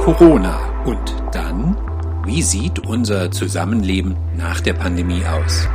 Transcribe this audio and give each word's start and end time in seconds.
Corona 0.00 0.82
und 0.86 1.14
dann, 1.32 1.76
wie 2.24 2.40
sieht 2.40 2.78
unser 2.78 3.30
Zusammenleben 3.30 4.16
nach 4.34 4.62
der 4.62 4.72
Pandemie 4.72 5.22
aus? 5.26 5.68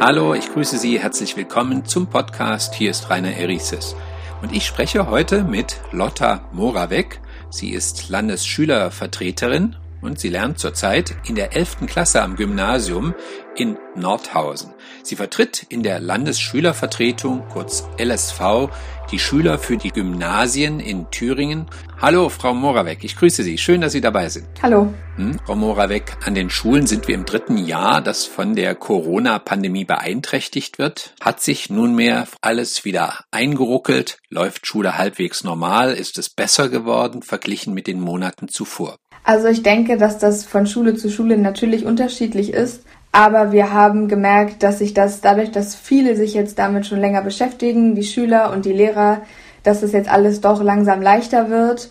Hallo, 0.00 0.34
ich 0.34 0.52
grüße 0.52 0.76
Sie, 0.76 0.98
herzlich 0.98 1.36
willkommen 1.36 1.84
zum 1.84 2.08
Podcast. 2.08 2.74
Hier 2.74 2.90
ist 2.90 3.08
Rainer 3.10 3.36
Erices. 3.36 3.94
Und 4.42 4.52
ich 4.52 4.66
spreche 4.66 5.08
heute 5.08 5.44
mit 5.44 5.76
Lotta 5.92 6.40
Moravec. 6.50 7.20
Sie 7.48 7.70
ist 7.70 8.08
Landesschülervertreterin 8.08 9.76
und 10.02 10.18
sie 10.18 10.28
lernt 10.28 10.58
zurzeit 10.58 11.14
in 11.26 11.36
der 11.36 11.56
11. 11.56 11.86
Klasse 11.86 12.22
am 12.22 12.36
Gymnasium 12.36 13.14
in 13.56 13.78
Nordhausen. 13.94 14.74
Sie 15.02 15.16
vertritt 15.16 15.64
in 15.68 15.82
der 15.82 16.00
Landesschülervertretung, 16.00 17.44
kurz 17.48 17.84
LSV, 17.98 18.68
die 19.10 19.18
Schüler 19.18 19.58
für 19.58 19.76
die 19.76 19.90
Gymnasien 19.90 20.80
in 20.80 21.10
Thüringen. 21.10 21.66
Hallo, 22.00 22.28
Frau 22.28 22.54
Moravec, 22.54 23.04
ich 23.04 23.16
grüße 23.16 23.42
Sie. 23.42 23.58
Schön, 23.58 23.80
dass 23.80 23.92
Sie 23.92 24.00
dabei 24.00 24.28
sind. 24.28 24.46
Hallo. 24.62 24.92
Hm, 25.16 25.38
Frau 25.44 25.54
Moravec, 25.54 26.16
an 26.24 26.34
den 26.34 26.50
Schulen 26.50 26.86
sind 26.86 27.08
wir 27.08 27.14
im 27.14 27.26
dritten 27.26 27.58
Jahr, 27.58 28.00
das 28.00 28.24
von 28.24 28.56
der 28.56 28.74
Corona-Pandemie 28.74 29.84
beeinträchtigt 29.84 30.78
wird. 30.78 31.14
Hat 31.20 31.40
sich 31.40 31.70
nunmehr 31.70 32.26
alles 32.40 32.84
wieder 32.84 33.24
eingeruckelt? 33.30 34.18
Läuft 34.30 34.66
Schule 34.66 34.96
halbwegs 34.96 35.44
normal? 35.44 35.92
Ist 35.92 36.18
es 36.18 36.30
besser 36.30 36.68
geworden 36.68 37.22
verglichen 37.22 37.74
mit 37.74 37.86
den 37.86 38.00
Monaten 38.00 38.48
zuvor? 38.48 38.96
Also 39.24 39.48
ich 39.48 39.62
denke, 39.62 39.96
dass 39.96 40.18
das 40.18 40.44
von 40.44 40.66
Schule 40.66 40.94
zu 40.94 41.08
Schule 41.08 41.38
natürlich 41.38 41.84
unterschiedlich 41.84 42.52
ist. 42.52 42.84
Aber 43.12 43.52
wir 43.52 43.72
haben 43.72 44.08
gemerkt, 44.08 44.62
dass 44.62 44.78
sich 44.78 44.94
das 44.94 45.20
dadurch, 45.20 45.50
dass 45.50 45.74
viele 45.74 46.16
sich 46.16 46.32
jetzt 46.32 46.58
damit 46.58 46.86
schon 46.86 46.98
länger 46.98 47.20
beschäftigen, 47.20 47.94
die 47.94 48.04
Schüler 48.04 48.50
und 48.52 48.64
die 48.64 48.72
Lehrer, 48.72 49.20
dass 49.62 49.82
es 49.82 49.92
jetzt 49.92 50.10
alles 50.10 50.40
doch 50.40 50.62
langsam 50.62 51.02
leichter 51.02 51.50
wird. 51.50 51.90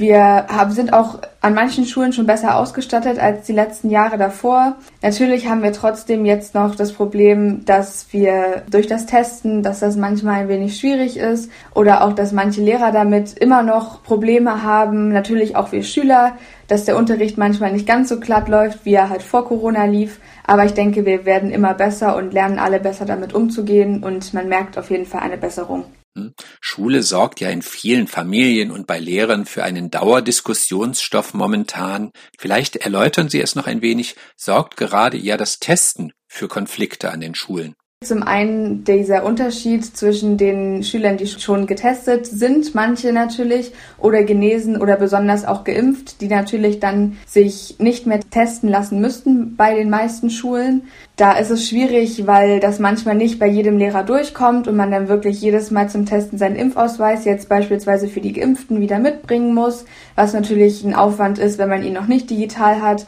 Wir 0.00 0.46
haben, 0.48 0.70
sind 0.70 0.94
auch 0.94 1.18
an 1.42 1.52
manchen 1.52 1.84
Schulen 1.84 2.14
schon 2.14 2.24
besser 2.24 2.56
ausgestattet 2.56 3.18
als 3.18 3.44
die 3.46 3.52
letzten 3.52 3.90
Jahre 3.90 4.16
davor. 4.16 4.76
Natürlich 5.02 5.46
haben 5.46 5.62
wir 5.62 5.74
trotzdem 5.74 6.24
jetzt 6.24 6.54
noch 6.54 6.74
das 6.74 6.94
Problem, 6.94 7.66
dass 7.66 8.06
wir 8.10 8.62
durch 8.70 8.86
das 8.86 9.04
Testen, 9.04 9.62
dass 9.62 9.80
das 9.80 9.98
manchmal 9.98 10.36
ein 10.36 10.48
wenig 10.48 10.78
schwierig 10.78 11.18
ist 11.18 11.50
oder 11.74 12.02
auch, 12.02 12.14
dass 12.14 12.32
manche 12.32 12.62
Lehrer 12.62 12.92
damit 12.92 13.36
immer 13.36 13.62
noch 13.62 14.02
Probleme 14.02 14.62
haben. 14.62 15.10
Natürlich 15.10 15.54
auch 15.54 15.70
wir 15.70 15.82
Schüler, 15.82 16.32
dass 16.66 16.86
der 16.86 16.96
Unterricht 16.96 17.36
manchmal 17.36 17.70
nicht 17.70 17.86
ganz 17.86 18.08
so 18.08 18.18
glatt 18.18 18.48
läuft, 18.48 18.86
wie 18.86 18.94
er 18.94 19.10
halt 19.10 19.22
vor 19.22 19.44
Corona 19.44 19.84
lief. 19.84 20.18
Aber 20.46 20.64
ich 20.64 20.72
denke, 20.72 21.04
wir 21.04 21.26
werden 21.26 21.50
immer 21.50 21.74
besser 21.74 22.16
und 22.16 22.32
lernen 22.32 22.58
alle 22.58 22.80
besser 22.80 23.04
damit 23.04 23.34
umzugehen 23.34 24.02
und 24.02 24.32
man 24.32 24.48
merkt 24.48 24.78
auf 24.78 24.90
jeden 24.90 25.04
Fall 25.04 25.20
eine 25.20 25.36
Besserung. 25.36 25.84
Hm? 26.16 26.34
Schule 26.60 27.02
sorgt 27.02 27.40
ja 27.40 27.50
in 27.50 27.62
vielen 27.62 28.08
Familien 28.08 28.70
und 28.70 28.86
bei 28.86 28.98
Lehrern 28.98 29.46
für 29.46 29.62
einen 29.62 29.90
Dauerdiskussionsstoff 29.90 31.34
momentan. 31.34 32.10
Vielleicht 32.38 32.76
erläutern 32.76 33.28
Sie 33.28 33.40
es 33.40 33.54
noch 33.54 33.66
ein 33.66 33.82
wenig. 33.82 34.16
Sorgt 34.36 34.76
gerade 34.76 35.16
ja 35.16 35.36
das 35.36 35.60
Testen 35.60 36.12
für 36.26 36.48
Konflikte 36.48 37.10
an 37.12 37.20
den 37.20 37.34
Schulen? 37.34 37.74
Zum 38.02 38.22
einen 38.22 38.82
dieser 38.84 39.26
Unterschied 39.26 39.84
zwischen 39.84 40.38
den 40.38 40.82
Schülern, 40.82 41.18
die 41.18 41.26
schon 41.26 41.66
getestet 41.66 42.24
sind, 42.24 42.74
manche 42.74 43.12
natürlich, 43.12 43.72
oder 43.98 44.24
genesen 44.24 44.80
oder 44.80 44.96
besonders 44.96 45.44
auch 45.44 45.64
geimpft, 45.64 46.22
die 46.22 46.28
natürlich 46.28 46.80
dann 46.80 47.18
sich 47.26 47.76
nicht 47.78 48.06
mehr 48.06 48.20
testen 48.20 48.70
lassen 48.70 49.02
müssten 49.02 49.54
bei 49.54 49.74
den 49.74 49.90
meisten 49.90 50.30
Schulen. 50.30 50.84
Da 51.16 51.32
ist 51.32 51.50
es 51.50 51.68
schwierig, 51.68 52.26
weil 52.26 52.58
das 52.58 52.78
manchmal 52.78 53.16
nicht 53.16 53.38
bei 53.38 53.48
jedem 53.48 53.76
Lehrer 53.76 54.02
durchkommt 54.02 54.66
und 54.66 54.76
man 54.76 54.90
dann 54.90 55.08
wirklich 55.08 55.38
jedes 55.42 55.70
Mal 55.70 55.90
zum 55.90 56.06
Testen 56.06 56.38
seinen 56.38 56.56
Impfausweis 56.56 57.26
jetzt 57.26 57.50
beispielsweise 57.50 58.08
für 58.08 58.22
die 58.22 58.32
Geimpften 58.32 58.80
wieder 58.80 58.98
mitbringen 58.98 59.52
muss, 59.52 59.84
was 60.14 60.32
natürlich 60.32 60.82
ein 60.84 60.94
Aufwand 60.94 61.38
ist, 61.38 61.58
wenn 61.58 61.68
man 61.68 61.82
ihn 61.82 61.92
noch 61.92 62.06
nicht 62.06 62.30
digital 62.30 62.80
hat. 62.80 63.04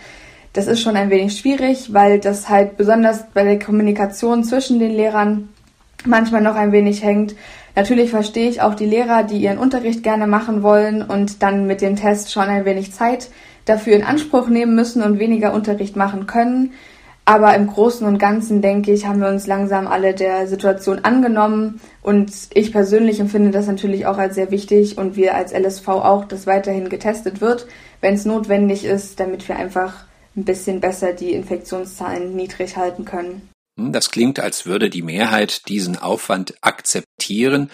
Das 0.52 0.66
ist 0.66 0.82
schon 0.82 0.96
ein 0.96 1.08
wenig 1.08 1.38
schwierig, 1.38 1.94
weil 1.94 2.18
das 2.18 2.48
halt 2.48 2.76
besonders 2.76 3.24
bei 3.32 3.42
der 3.42 3.58
Kommunikation 3.58 4.44
zwischen 4.44 4.78
den 4.78 4.92
Lehrern 4.92 5.48
manchmal 6.04 6.42
noch 6.42 6.56
ein 6.56 6.72
wenig 6.72 7.02
hängt. 7.02 7.34
Natürlich 7.74 8.10
verstehe 8.10 8.50
ich 8.50 8.60
auch 8.60 8.74
die 8.74 8.86
Lehrer, 8.86 9.22
die 9.22 9.38
ihren 9.38 9.56
Unterricht 9.56 10.02
gerne 10.02 10.26
machen 10.26 10.62
wollen 10.62 11.02
und 11.02 11.42
dann 11.42 11.66
mit 11.66 11.80
dem 11.80 11.96
Test 11.96 12.32
schon 12.32 12.48
ein 12.48 12.66
wenig 12.66 12.92
Zeit 12.92 13.30
dafür 13.64 13.94
in 13.94 14.04
Anspruch 14.04 14.48
nehmen 14.48 14.74
müssen 14.74 15.02
und 15.02 15.18
weniger 15.18 15.54
Unterricht 15.54 15.96
machen 15.96 16.26
können. 16.26 16.72
Aber 17.24 17.54
im 17.54 17.68
Großen 17.68 18.06
und 18.06 18.18
Ganzen, 18.18 18.62
denke 18.62 18.92
ich, 18.92 19.06
haben 19.06 19.20
wir 19.20 19.28
uns 19.28 19.46
langsam 19.46 19.86
alle 19.86 20.12
der 20.12 20.48
Situation 20.48 21.04
angenommen. 21.04 21.80
Und 22.02 22.32
ich 22.52 22.72
persönlich 22.72 23.20
empfinde 23.20 23.52
das 23.52 23.68
natürlich 23.68 24.06
auch 24.06 24.18
als 24.18 24.34
sehr 24.34 24.50
wichtig 24.50 24.98
und 24.98 25.16
wir 25.16 25.34
als 25.36 25.52
LSV 25.52 25.88
auch, 25.88 26.24
dass 26.24 26.48
weiterhin 26.48 26.88
getestet 26.88 27.40
wird, 27.40 27.68
wenn 28.00 28.14
es 28.14 28.24
notwendig 28.24 28.84
ist, 28.84 29.20
damit 29.20 29.48
wir 29.48 29.56
einfach 29.56 30.04
ein 30.36 30.44
bisschen 30.44 30.80
besser 30.80 31.12
die 31.12 31.32
Infektionszahlen 31.32 32.34
niedrig 32.34 32.76
halten 32.76 33.04
können. 33.04 33.48
Hm, 33.78 33.92
das 33.92 34.10
klingt, 34.10 34.40
als 34.40 34.66
würde 34.66 34.90
die 34.90 35.02
Mehrheit 35.02 35.68
diesen 35.68 35.98
Aufwand 35.98 36.54
akzeptieren. 36.60 37.70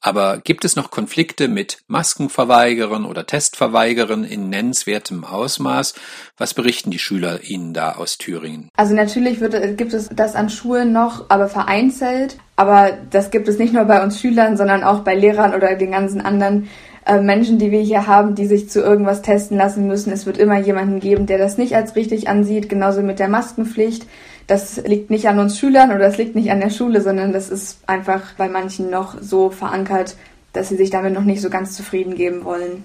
Aber 0.00 0.38
gibt 0.38 0.64
es 0.64 0.76
noch 0.76 0.90
Konflikte 0.90 1.48
mit 1.48 1.78
Maskenverweigerern 1.88 3.04
oder 3.04 3.26
Testverweigerern 3.26 4.24
in 4.24 4.48
nennenswertem 4.48 5.24
Ausmaß? 5.24 5.94
Was 6.36 6.54
berichten 6.54 6.90
die 6.90 6.98
Schüler 6.98 7.42
Ihnen 7.42 7.74
da 7.74 7.92
aus 7.92 8.18
Thüringen? 8.18 8.68
Also 8.76 8.94
natürlich 8.94 9.40
wird, 9.40 9.78
gibt 9.78 9.92
es 9.92 10.08
das 10.10 10.34
an 10.34 10.50
Schulen 10.50 10.92
noch, 10.92 11.30
aber 11.30 11.48
vereinzelt. 11.48 12.36
Aber 12.56 12.92
das 13.10 13.30
gibt 13.30 13.48
es 13.48 13.58
nicht 13.58 13.72
nur 13.72 13.84
bei 13.84 14.02
uns 14.02 14.20
Schülern, 14.20 14.56
sondern 14.56 14.84
auch 14.84 15.00
bei 15.00 15.14
Lehrern 15.14 15.54
oder 15.54 15.74
den 15.74 15.92
ganzen 15.92 16.20
anderen 16.20 16.68
äh, 17.06 17.20
Menschen, 17.20 17.58
die 17.58 17.70
wir 17.70 17.80
hier 17.80 18.06
haben, 18.06 18.34
die 18.34 18.46
sich 18.46 18.70
zu 18.70 18.80
irgendwas 18.80 19.22
testen 19.22 19.56
lassen 19.56 19.86
müssen. 19.86 20.12
Es 20.12 20.26
wird 20.26 20.38
immer 20.38 20.58
jemanden 20.58 21.00
geben, 21.00 21.26
der 21.26 21.38
das 21.38 21.58
nicht 21.58 21.74
als 21.74 21.96
richtig 21.96 22.28
ansieht, 22.28 22.68
genauso 22.68 23.02
mit 23.02 23.18
der 23.18 23.28
Maskenpflicht. 23.28 24.06
Das 24.46 24.76
liegt 24.84 25.10
nicht 25.10 25.28
an 25.28 25.38
uns 25.38 25.58
Schülern 25.58 25.90
oder 25.90 26.00
das 26.00 26.18
liegt 26.18 26.34
nicht 26.34 26.50
an 26.50 26.60
der 26.60 26.70
Schule, 26.70 27.00
sondern 27.00 27.32
das 27.32 27.50
ist 27.50 27.78
einfach 27.86 28.34
bei 28.34 28.48
manchen 28.48 28.90
noch 28.90 29.20
so 29.20 29.50
verankert, 29.50 30.16
dass 30.52 30.68
sie 30.68 30.76
sich 30.76 30.90
damit 30.90 31.14
noch 31.14 31.24
nicht 31.24 31.40
so 31.40 31.50
ganz 31.50 31.76
zufrieden 31.76 32.14
geben 32.14 32.44
wollen. 32.44 32.84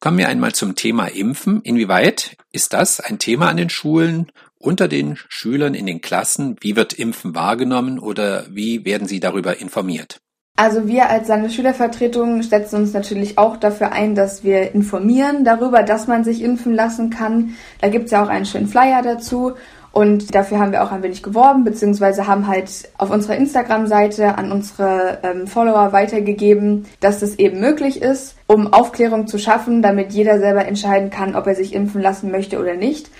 Kommen 0.00 0.18
wir 0.18 0.28
einmal 0.28 0.52
zum 0.52 0.76
Thema 0.76 1.06
Impfen. 1.06 1.60
Inwieweit 1.62 2.36
ist 2.52 2.72
das 2.72 3.00
ein 3.00 3.18
Thema 3.18 3.48
an 3.48 3.56
den 3.56 3.70
Schulen, 3.70 4.30
unter 4.58 4.86
den 4.86 5.16
Schülern, 5.28 5.74
in 5.74 5.86
den 5.86 6.00
Klassen? 6.00 6.56
Wie 6.60 6.76
wird 6.76 6.92
Impfen 6.92 7.34
wahrgenommen 7.34 7.98
oder 7.98 8.46
wie 8.50 8.84
werden 8.84 9.08
sie 9.08 9.18
darüber 9.18 9.60
informiert? 9.60 10.20
Also 10.58 10.88
wir 10.88 11.08
als 11.08 11.28
Landesschülervertretung 11.28 12.42
setzen 12.42 12.80
uns 12.80 12.92
natürlich 12.92 13.38
auch 13.38 13.58
dafür 13.58 13.92
ein, 13.92 14.16
dass 14.16 14.42
wir 14.42 14.74
informieren 14.74 15.44
darüber, 15.44 15.84
dass 15.84 16.08
man 16.08 16.24
sich 16.24 16.42
impfen 16.42 16.74
lassen 16.74 17.10
kann. 17.10 17.54
Da 17.80 17.86
gibt's 17.86 18.10
ja 18.10 18.24
auch 18.24 18.28
einen 18.28 18.44
schönen 18.44 18.66
Flyer 18.66 19.02
dazu. 19.02 19.52
Und 19.92 20.34
dafür 20.34 20.58
haben 20.58 20.72
wir 20.72 20.82
auch 20.82 20.90
ein 20.90 21.04
wenig 21.04 21.22
geworben, 21.22 21.62
beziehungsweise 21.62 22.26
haben 22.26 22.48
halt 22.48 22.90
auf 22.98 23.10
unserer 23.10 23.36
Instagram-Seite 23.36 24.36
an 24.36 24.50
unsere 24.50 25.18
ähm, 25.22 25.46
Follower 25.46 25.92
weitergegeben, 25.92 26.86
dass 26.98 27.22
es 27.22 27.38
eben 27.38 27.60
möglich 27.60 28.02
ist, 28.02 28.34
um 28.48 28.72
Aufklärung 28.72 29.28
zu 29.28 29.38
schaffen, 29.38 29.80
damit 29.80 30.12
jeder 30.12 30.40
selber 30.40 30.66
entscheiden 30.66 31.10
kann, 31.10 31.36
ob 31.36 31.46
er 31.46 31.54
sich 31.54 31.72
impfen 31.72 32.02
lassen 32.02 32.32
möchte 32.32 32.58
oder 32.58 32.74
nicht. 32.74 33.10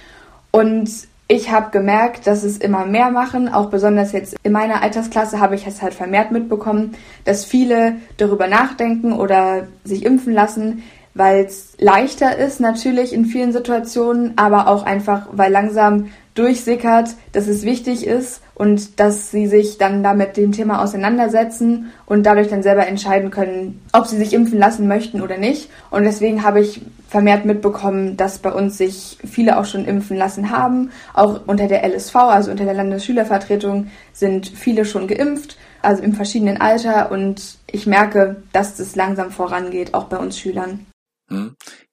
Und 0.51 0.91
ich 1.31 1.51
habe 1.51 1.71
gemerkt, 1.71 2.27
dass 2.27 2.43
es 2.43 2.57
immer 2.57 2.87
mehr 2.87 3.11
machen, 3.11 3.51
auch 3.51 3.69
besonders 3.69 4.13
jetzt 4.13 4.35
in 4.43 4.53
meiner 4.53 4.83
Altersklasse 4.83 5.39
habe 5.39 5.55
ich 5.55 5.67
es 5.67 5.83
halt 5.83 5.93
vermehrt 5.93 6.33
mitbekommen, 6.33 6.97
dass 7.25 7.45
viele 7.45 7.97
darüber 8.17 8.49
nachdenken 8.49 9.13
oder 9.13 9.69
sich 9.85 10.07
impfen 10.07 10.33
lassen, 10.33 10.83
weil 11.13 11.45
es 11.45 11.75
leichter 11.79 12.39
ist 12.39 12.61
natürlich 12.61 13.13
in 13.13 13.27
vielen 13.27 13.53
Situationen, 13.53 14.33
aber 14.37 14.69
auch 14.69 14.85
einfach, 14.85 15.27
weil 15.33 15.53
langsam 15.53 16.11
durchsickert, 16.35 17.11
dass 17.33 17.47
es 17.47 17.63
wichtig 17.63 18.07
ist 18.07 18.41
und 18.59 18.99
dass 18.99 19.31
sie 19.31 19.47
sich 19.47 19.79
dann 19.79 20.03
damit 20.03 20.37
dem 20.37 20.53
Thema 20.53 20.83
auseinandersetzen 20.83 21.93
und 22.07 22.25
dadurch 22.25 22.49
dann 22.49 22.63
selber 22.63 22.87
entscheiden 22.87 23.31
können, 23.31 23.81
ob 23.93 24.07
sie 24.07 24.17
sich 24.17 24.35
impfen 24.35 24.59
lassen 24.59 24.89
möchten 24.89 25.23
oder 25.23 25.39
nicht. 25.39 25.71
Und 25.91 26.03
deswegen 26.03 26.43
habe 26.43 26.61
ich 26.61 26.83
vermehrt 27.09 27.45
mitbekommen, 27.45 28.17
dass 28.17 28.39
bei 28.39 28.53
uns 28.53 28.77
sich 28.77 29.19
viele 29.25 29.59
auch 29.59 29.65
schon 29.65 29.85
impfen 29.85 30.17
lassen 30.17 30.51
haben. 30.51 30.91
Auch 31.15 31.47
unter 31.47 31.69
der 31.69 31.89
LSV, 31.89 32.17
also 32.17 32.51
unter 32.51 32.65
der 32.65 32.75
Landesschülervertretung, 32.75 33.87
sind 34.13 34.49
viele 34.49 34.85
schon 34.85 35.07
geimpft, 35.07 35.57
also 35.81 36.03
im 36.03 36.13
verschiedenen 36.13 36.61
Alter. 36.61 37.13
Und 37.13 37.59
ich 37.71 37.87
merke, 37.87 38.43
dass 38.53 38.77
das 38.77 38.97
langsam 38.97 39.31
vorangeht, 39.31 39.95
auch 39.95 40.05
bei 40.05 40.19
uns 40.19 40.39
Schülern. 40.39 40.87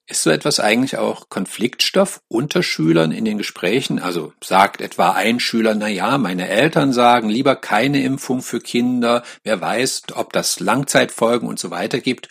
Ist 0.08 0.22
so 0.22 0.30
etwas 0.30 0.60
eigentlich 0.60 0.98
auch 0.98 1.30
Konfliktstoff 1.30 2.22
unter 2.28 2.62
Schülern 2.62 3.12
in 3.12 3.26
den 3.26 3.40
Gesprächen? 3.40 3.98
Also 3.98 4.34
sagt 4.40 4.80
etwa 4.80 5.14
ein 5.14 5.40
Schüler, 5.40 5.74
na 5.74 5.88
ja, 5.88 6.20
meine 6.20 6.48
Eltern 6.48 6.94
sagen 6.94 7.28
lieber 7.28 7.56
keine 7.56 8.04
Impfung 8.04 8.44
für 8.44 8.60
Kinder. 8.60 9.24
Wer 9.44 9.60
weiß, 9.60 10.04
ob 10.14 10.32
das 10.32 10.60
Langzeitfolgen 10.60 11.50
und 11.50 11.58
so 11.58 11.72
weiter 11.72 12.00
gibt. 12.00 12.30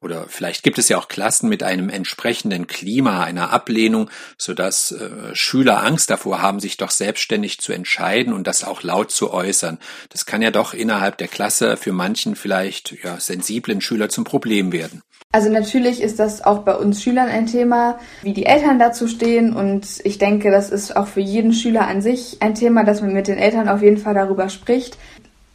Oder 0.00 0.26
vielleicht 0.28 0.62
gibt 0.62 0.78
es 0.78 0.88
ja 0.88 0.98
auch 0.98 1.08
Klassen 1.08 1.48
mit 1.48 1.62
einem 1.62 1.88
entsprechenden 1.88 2.66
Klima, 2.66 3.24
einer 3.24 3.52
Ablehnung, 3.52 4.10
sodass 4.38 4.92
äh, 4.92 5.34
Schüler 5.34 5.84
Angst 5.84 6.10
davor 6.10 6.42
haben, 6.42 6.60
sich 6.60 6.76
doch 6.76 6.90
selbstständig 6.90 7.58
zu 7.58 7.72
entscheiden 7.72 8.32
und 8.32 8.46
das 8.46 8.64
auch 8.64 8.82
laut 8.82 9.10
zu 9.10 9.32
äußern. 9.32 9.78
Das 10.10 10.26
kann 10.26 10.42
ja 10.42 10.50
doch 10.50 10.74
innerhalb 10.74 11.18
der 11.18 11.28
Klasse 11.28 11.76
für 11.76 11.92
manchen 11.92 12.36
vielleicht 12.36 12.96
ja, 13.02 13.18
sensiblen 13.18 13.80
Schüler 13.80 14.08
zum 14.08 14.24
Problem 14.24 14.72
werden. 14.72 15.02
Also 15.32 15.50
natürlich 15.50 16.00
ist 16.00 16.18
das 16.18 16.42
auch 16.42 16.60
bei 16.60 16.74
uns 16.74 17.02
Schülern 17.02 17.28
ein 17.28 17.46
Thema, 17.46 17.98
wie 18.22 18.32
die 18.32 18.46
Eltern 18.46 18.78
dazu 18.78 19.06
stehen. 19.06 19.54
Und 19.54 20.00
ich 20.04 20.18
denke, 20.18 20.50
das 20.50 20.70
ist 20.70 20.96
auch 20.96 21.08
für 21.08 21.20
jeden 21.20 21.52
Schüler 21.52 21.86
an 21.86 22.00
sich 22.00 22.38
ein 22.40 22.54
Thema, 22.54 22.84
dass 22.84 23.02
man 23.02 23.12
mit 23.12 23.28
den 23.28 23.36
Eltern 23.36 23.68
auf 23.68 23.82
jeden 23.82 23.98
Fall 23.98 24.14
darüber 24.14 24.48
spricht. 24.48 24.96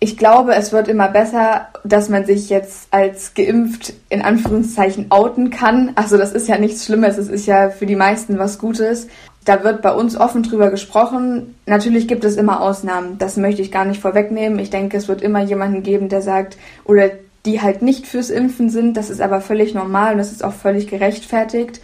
Ich 0.04 0.18
glaube, 0.18 0.56
es 0.56 0.72
wird 0.72 0.88
immer 0.88 1.10
besser, 1.10 1.68
dass 1.84 2.10
man 2.10 2.26
sich 2.26 2.50
jetzt 2.50 2.88
als 2.90 3.36
geimpft 3.36 3.94
in 4.10 4.24
Anführungszeichen 4.24 5.12
outen 5.12 5.52
kann. 5.52 5.92
Also 5.94 6.18
das 6.18 6.32
ist 6.32 6.48
ja 6.48 6.58
nichts 6.58 6.86
Schlimmes, 6.86 7.20
es 7.20 7.30
ist 7.30 7.46
ja 7.46 7.70
für 7.70 7.86
die 7.86 7.96
meisten 7.96 8.40
was 8.40 8.58
Gutes. 8.58 9.10
Da 9.46 9.64
wird 9.64 9.84
bei 9.84 9.94
uns 9.94 10.18
offen 10.18 10.42
drüber 10.42 10.72
gesprochen. 10.72 11.54
Natürlich 11.68 12.08
gibt 12.08 12.24
es 12.24 12.36
immer 12.36 12.62
Ausnahmen. 12.62 13.20
Das 13.20 13.38
möchte 13.38 13.62
ich 13.62 13.72
gar 13.72 13.86
nicht 13.86 14.02
vorwegnehmen. 14.02 14.58
Ich 14.58 14.72
denke, 14.72 14.98
es 14.98 15.08
wird 15.08 15.22
immer 15.22 15.44
jemanden 15.44 15.84
geben, 15.84 16.10
der 16.10 16.24
sagt, 16.24 16.58
oder 16.84 17.12
die 17.46 17.62
halt 17.62 17.84
nicht 17.84 18.08
fürs 18.08 18.32
Impfen 18.32 18.72
sind. 18.72 18.98
Das 18.98 19.12
ist 19.12 19.22
aber 19.22 19.40
völlig 19.40 19.76
normal 19.76 20.14
und 20.14 20.18
das 20.18 20.32
ist 20.32 20.44
auch 20.44 20.54
völlig 20.54 20.88
gerechtfertigt. 20.88 21.80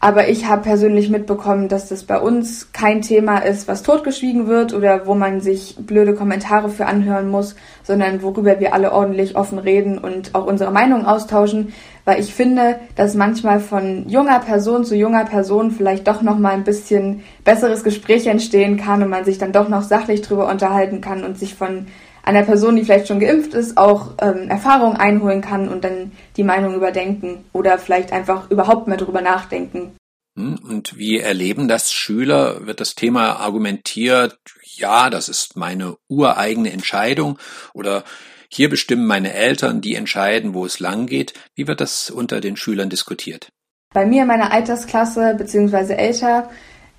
Aber 0.00 0.28
ich 0.28 0.46
habe 0.46 0.62
persönlich 0.62 1.10
mitbekommen, 1.10 1.68
dass 1.68 1.88
das 1.88 2.04
bei 2.04 2.20
uns 2.20 2.70
kein 2.72 3.02
Thema 3.02 3.38
ist, 3.38 3.66
was 3.66 3.82
totgeschwiegen 3.82 4.46
wird 4.46 4.72
oder 4.72 5.06
wo 5.06 5.14
man 5.14 5.40
sich 5.40 5.76
blöde 5.80 6.14
Kommentare 6.14 6.68
für 6.68 6.86
anhören 6.86 7.28
muss, 7.28 7.56
sondern 7.82 8.22
worüber 8.22 8.60
wir 8.60 8.74
alle 8.74 8.92
ordentlich 8.92 9.34
offen 9.34 9.58
reden 9.58 9.98
und 9.98 10.36
auch 10.36 10.46
unsere 10.46 10.70
Meinung 10.70 11.04
austauschen, 11.04 11.72
weil 12.04 12.20
ich 12.20 12.32
finde, 12.32 12.78
dass 12.94 13.14
manchmal 13.14 13.58
von 13.58 14.08
junger 14.08 14.38
Person 14.38 14.84
zu 14.84 14.94
junger 14.94 15.24
Person 15.24 15.72
vielleicht 15.72 16.06
doch 16.06 16.22
noch 16.22 16.38
mal 16.38 16.52
ein 16.52 16.64
bisschen 16.64 17.24
besseres 17.42 17.82
Gespräch 17.82 18.28
entstehen 18.28 18.76
kann 18.76 19.02
und 19.02 19.10
man 19.10 19.24
sich 19.24 19.38
dann 19.38 19.52
doch 19.52 19.68
noch 19.68 19.82
sachlich 19.82 20.22
drüber 20.22 20.48
unterhalten 20.48 21.00
kann 21.00 21.24
und 21.24 21.38
sich 21.38 21.56
von 21.56 21.86
einer 22.28 22.42
Person, 22.42 22.76
die 22.76 22.84
vielleicht 22.84 23.08
schon 23.08 23.20
geimpft 23.20 23.54
ist, 23.54 23.78
auch 23.78 24.10
ähm, 24.20 24.50
Erfahrung 24.50 24.96
einholen 24.96 25.40
kann 25.40 25.66
und 25.66 25.82
dann 25.82 26.12
die 26.36 26.44
Meinung 26.44 26.74
überdenken 26.74 27.46
oder 27.54 27.78
vielleicht 27.78 28.12
einfach 28.12 28.50
überhaupt 28.50 28.86
mehr 28.86 28.98
darüber 28.98 29.22
nachdenken. 29.22 29.96
Hm, 30.36 30.58
und 30.62 30.98
wie 30.98 31.20
erleben 31.20 31.68
das 31.68 31.90
Schüler? 31.90 32.66
Wird 32.66 32.80
das 32.80 32.94
Thema 32.94 33.40
argumentiert, 33.40 34.38
ja, 34.62 35.08
das 35.08 35.30
ist 35.30 35.56
meine 35.56 35.96
ureigene 36.06 36.70
Entscheidung 36.70 37.38
oder 37.72 38.04
hier 38.50 38.68
bestimmen 38.68 39.06
meine 39.06 39.32
Eltern, 39.32 39.80
die 39.80 39.94
entscheiden, 39.94 40.52
wo 40.52 40.66
es 40.66 40.80
lang 40.80 41.06
geht. 41.06 41.32
Wie 41.54 41.66
wird 41.66 41.80
das 41.80 42.10
unter 42.10 42.42
den 42.42 42.56
Schülern 42.56 42.90
diskutiert? 42.90 43.48
Bei 43.94 44.04
mir 44.04 44.22
in 44.22 44.28
meiner 44.28 44.52
Altersklasse 44.52 45.34
bzw. 45.38 45.94
älter 45.94 46.50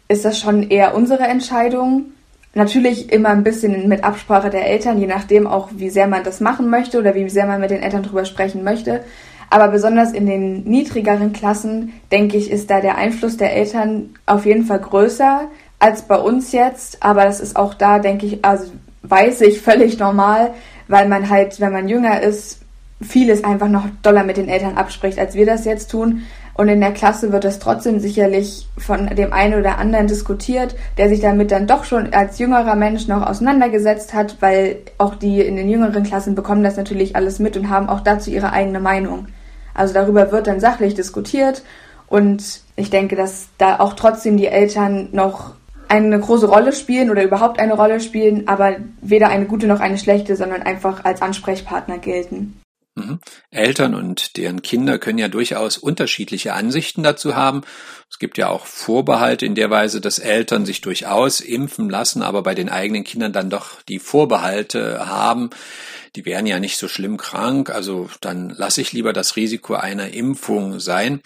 ist 0.07 0.25
das 0.25 0.39
schon 0.39 0.71
eher 0.71 0.95
unsere 0.95 1.25
Entscheidung. 1.25 2.13
Natürlich 2.55 3.11
immer 3.11 3.29
ein 3.29 3.43
bisschen 3.43 3.87
mit 3.87 4.03
Absprache 4.03 4.49
der 4.49 4.67
Eltern, 4.67 4.99
je 4.99 5.05
nachdem 5.05 5.45
auch, 5.45 5.69
wie 5.75 5.89
sehr 5.89 6.07
man 6.07 6.23
das 6.23 6.39
machen 6.39 6.69
möchte 6.69 6.99
oder 6.99 7.13
wie 7.13 7.29
sehr 7.29 7.45
man 7.45 7.61
mit 7.61 7.69
den 7.69 7.83
Eltern 7.83 8.03
drüber 8.03 8.25
sprechen 8.25 8.63
möchte. 8.63 9.01
Aber 9.51 9.67
besonders 9.67 10.11
in 10.11 10.25
den 10.25 10.63
niedrigeren 10.63 11.33
Klassen, 11.33 11.93
denke 12.11 12.37
ich, 12.37 12.51
ist 12.51 12.69
da 12.69 12.81
der 12.81 12.97
Einfluss 12.97 13.37
der 13.37 13.55
Eltern 13.55 14.15
auf 14.25 14.45
jeden 14.45 14.65
Fall 14.65 14.79
größer 14.79 15.47
als 15.79 16.03
bei 16.03 16.17
uns 16.17 16.51
jetzt. 16.51 17.03
Aber 17.03 17.23
das 17.23 17.39
ist 17.39 17.55
auch 17.55 17.73
da, 17.73 17.99
denke 17.99 18.25
ich, 18.25 18.45
also 18.45 18.71
weiß 19.03 19.41
ich, 19.41 19.61
völlig 19.61 19.99
normal, 19.99 20.51
weil 20.87 21.07
man 21.07 21.29
halt, 21.29 21.59
wenn 21.59 21.73
man 21.73 21.87
jünger 21.87 22.21
ist, 22.21 22.61
vieles 23.01 23.43
einfach 23.43 23.69
noch 23.69 23.85
doller 24.01 24.23
mit 24.23 24.37
den 24.37 24.49
Eltern 24.49 24.77
abspricht, 24.77 25.17
als 25.19 25.35
wir 25.35 25.45
das 25.45 25.65
jetzt 25.65 25.89
tun. 25.89 26.23
Und 26.59 26.67
in 26.67 26.81
der 26.81 26.91
Klasse 26.91 27.31
wird 27.31 27.45
das 27.45 27.59
trotzdem 27.59 28.01
sicherlich 28.01 28.67
von 28.77 29.07
dem 29.07 29.31
einen 29.31 29.57
oder 29.57 29.77
anderen 29.77 30.07
diskutiert, 30.07 30.75
der 30.97 31.07
sich 31.07 31.21
damit 31.21 31.51
dann 31.51 31.67
doch 31.67 31.85
schon 31.85 32.13
als 32.13 32.37
jüngerer 32.37 32.75
Mensch 32.75 33.07
noch 33.07 33.25
auseinandergesetzt 33.25 34.13
hat, 34.13 34.35
weil 34.41 34.81
auch 34.97 35.15
die 35.15 35.39
in 35.39 35.55
den 35.55 35.69
jüngeren 35.69 36.03
Klassen 36.03 36.35
bekommen 36.35 36.61
das 36.61 36.75
natürlich 36.75 37.15
alles 37.15 37.39
mit 37.39 37.55
und 37.55 37.69
haben 37.69 37.87
auch 37.87 38.01
dazu 38.01 38.29
ihre 38.29 38.51
eigene 38.51 38.81
Meinung. 38.81 39.27
Also 39.73 39.93
darüber 39.93 40.33
wird 40.33 40.47
dann 40.47 40.59
sachlich 40.59 40.95
diskutiert 40.95 41.63
und 42.07 42.59
ich 42.75 42.89
denke, 42.89 43.15
dass 43.15 43.47
da 43.57 43.79
auch 43.79 43.93
trotzdem 43.93 44.35
die 44.35 44.47
Eltern 44.47 45.07
noch 45.13 45.53
eine 45.87 46.19
große 46.19 46.49
Rolle 46.49 46.73
spielen 46.73 47.09
oder 47.09 47.23
überhaupt 47.23 47.57
eine 47.61 47.75
Rolle 47.75 48.01
spielen, 48.01 48.49
aber 48.49 48.75
weder 48.99 49.29
eine 49.29 49.45
gute 49.45 49.65
noch 49.65 49.79
eine 49.79 49.97
schlechte, 49.97 50.35
sondern 50.35 50.63
einfach 50.63 51.05
als 51.05 51.21
Ansprechpartner 51.21 51.99
gelten. 51.99 52.59
Mhm. 52.99 53.19
Eltern 53.51 53.95
und 53.95 54.37
deren 54.37 54.61
Kinder 54.61 54.99
können 54.99 55.17
ja 55.17 55.27
durchaus 55.27 55.77
unterschiedliche 55.77 56.53
Ansichten 56.53 57.03
dazu 57.03 57.35
haben. 57.35 57.61
Es 58.09 58.19
gibt 58.19 58.37
ja 58.37 58.49
auch 58.49 58.65
Vorbehalte 58.65 59.45
in 59.45 59.55
der 59.55 59.69
Weise, 59.69 60.01
dass 60.01 60.19
Eltern 60.19 60.65
sich 60.65 60.81
durchaus 60.81 61.41
impfen 61.41 61.89
lassen, 61.89 62.21
aber 62.21 62.43
bei 62.43 62.55
den 62.55 62.69
eigenen 62.69 63.03
Kindern 63.03 63.33
dann 63.33 63.49
doch 63.49 63.81
die 63.83 63.99
Vorbehalte 63.99 65.05
haben. 65.07 65.49
Die 66.15 66.25
wären 66.25 66.47
ja 66.47 66.59
nicht 66.59 66.77
so 66.77 66.87
schlimm 66.87 67.17
krank, 67.17 67.69
also 67.69 68.09
dann 68.21 68.49
lasse 68.49 68.81
ich 68.81 68.93
lieber 68.93 69.13
das 69.13 69.35
Risiko 69.35 69.75
einer 69.75 70.13
Impfung 70.13 70.79
sein. 70.79 71.21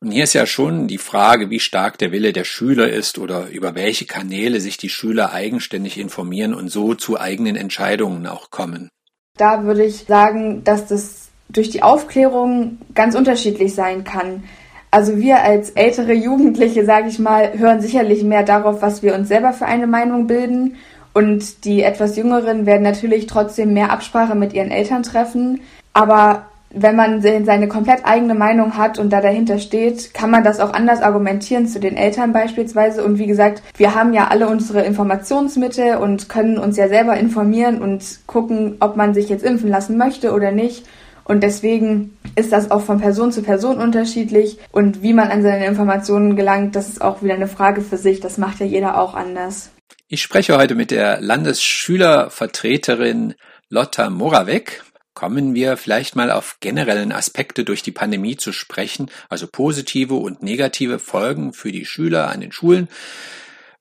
Und 0.00 0.10
hier 0.10 0.24
ist 0.24 0.34
ja 0.34 0.46
schon 0.46 0.86
die 0.86 0.98
Frage, 0.98 1.50
wie 1.50 1.60
stark 1.60 1.98
der 1.98 2.12
Wille 2.12 2.32
der 2.32 2.44
Schüler 2.44 2.90
ist 2.90 3.16
oder 3.16 3.48
über 3.48 3.74
welche 3.74 4.04
Kanäle 4.04 4.60
sich 4.60 4.76
die 4.76 4.90
Schüler 4.90 5.32
eigenständig 5.32 5.98
informieren 5.98 6.52
und 6.52 6.68
so 6.68 6.94
zu 6.94 7.18
eigenen 7.18 7.56
Entscheidungen 7.56 8.26
auch 8.26 8.50
kommen. 8.50 8.90
Da 9.36 9.64
würde 9.64 9.84
ich 9.84 10.04
sagen, 10.04 10.62
dass 10.62 10.86
das 10.86 11.28
durch 11.48 11.68
die 11.68 11.82
Aufklärung 11.82 12.78
ganz 12.94 13.16
unterschiedlich 13.16 13.74
sein 13.74 14.04
kann. 14.04 14.44
Also 14.92 15.16
wir 15.16 15.42
als 15.42 15.70
ältere 15.70 16.12
Jugendliche, 16.12 16.84
sage 16.84 17.08
ich 17.08 17.18
mal, 17.18 17.58
hören 17.58 17.80
sicherlich 17.80 18.22
mehr 18.22 18.44
darauf, 18.44 18.80
was 18.80 19.02
wir 19.02 19.12
uns 19.16 19.26
selber 19.26 19.52
für 19.52 19.66
eine 19.66 19.88
Meinung 19.88 20.28
bilden. 20.28 20.76
Und 21.14 21.64
die 21.64 21.82
etwas 21.82 22.16
Jüngeren 22.16 22.64
werden 22.64 22.82
natürlich 22.82 23.26
trotzdem 23.26 23.74
mehr 23.74 23.90
Absprache 23.90 24.36
mit 24.36 24.52
ihren 24.52 24.70
Eltern 24.70 25.02
treffen. 25.02 25.62
Aber 25.92 26.46
wenn 26.74 26.96
man 26.96 27.22
seine 27.22 27.68
komplett 27.68 28.04
eigene 28.04 28.34
Meinung 28.34 28.76
hat 28.76 28.98
und 28.98 29.10
da 29.10 29.20
dahinter 29.20 29.58
steht, 29.58 30.12
kann 30.12 30.30
man 30.30 30.44
das 30.44 30.60
auch 30.60 30.72
anders 30.72 31.02
argumentieren 31.02 31.68
zu 31.68 31.80
den 31.80 31.96
Eltern 31.96 32.32
beispielsweise. 32.32 33.04
Und 33.04 33.18
wie 33.18 33.26
gesagt, 33.26 33.62
wir 33.76 33.94
haben 33.94 34.12
ja 34.12 34.28
alle 34.28 34.48
unsere 34.48 34.82
Informationsmittel 34.82 35.96
und 35.96 36.28
können 36.28 36.58
uns 36.58 36.76
ja 36.76 36.88
selber 36.88 37.16
informieren 37.16 37.80
und 37.80 38.20
gucken, 38.26 38.76
ob 38.80 38.96
man 38.96 39.14
sich 39.14 39.28
jetzt 39.28 39.44
impfen 39.44 39.70
lassen 39.70 39.96
möchte 39.96 40.32
oder 40.32 40.50
nicht. 40.50 40.86
Und 41.24 41.42
deswegen 41.42 42.16
ist 42.36 42.52
das 42.52 42.70
auch 42.70 42.82
von 42.82 43.00
Person 43.00 43.32
zu 43.32 43.42
Person 43.42 43.78
unterschiedlich. 43.78 44.58
Und 44.72 45.02
wie 45.02 45.14
man 45.14 45.30
an 45.30 45.42
seine 45.42 45.66
Informationen 45.66 46.36
gelangt, 46.36 46.76
das 46.76 46.88
ist 46.88 47.00
auch 47.00 47.22
wieder 47.22 47.34
eine 47.34 47.48
Frage 47.48 47.80
für 47.80 47.96
sich. 47.96 48.20
Das 48.20 48.36
macht 48.36 48.60
ja 48.60 48.66
jeder 48.66 49.00
auch 49.00 49.14
anders. 49.14 49.70
Ich 50.08 50.20
spreche 50.22 50.58
heute 50.58 50.74
mit 50.74 50.90
der 50.90 51.18
Landesschülervertreterin 51.20 53.34
Lotta 53.70 54.10
Moravec. 54.10 54.84
Kommen 55.14 55.54
wir 55.54 55.76
vielleicht 55.76 56.16
mal 56.16 56.30
auf 56.30 56.56
generellen 56.60 57.12
Aspekte 57.12 57.64
durch 57.64 57.82
die 57.82 57.92
Pandemie 57.92 58.36
zu 58.36 58.52
sprechen, 58.52 59.10
also 59.28 59.46
positive 59.46 60.14
und 60.14 60.42
negative 60.42 60.98
Folgen 60.98 61.52
für 61.52 61.70
die 61.70 61.84
Schüler 61.84 62.30
an 62.30 62.40
den 62.40 62.50
Schulen. 62.52 62.88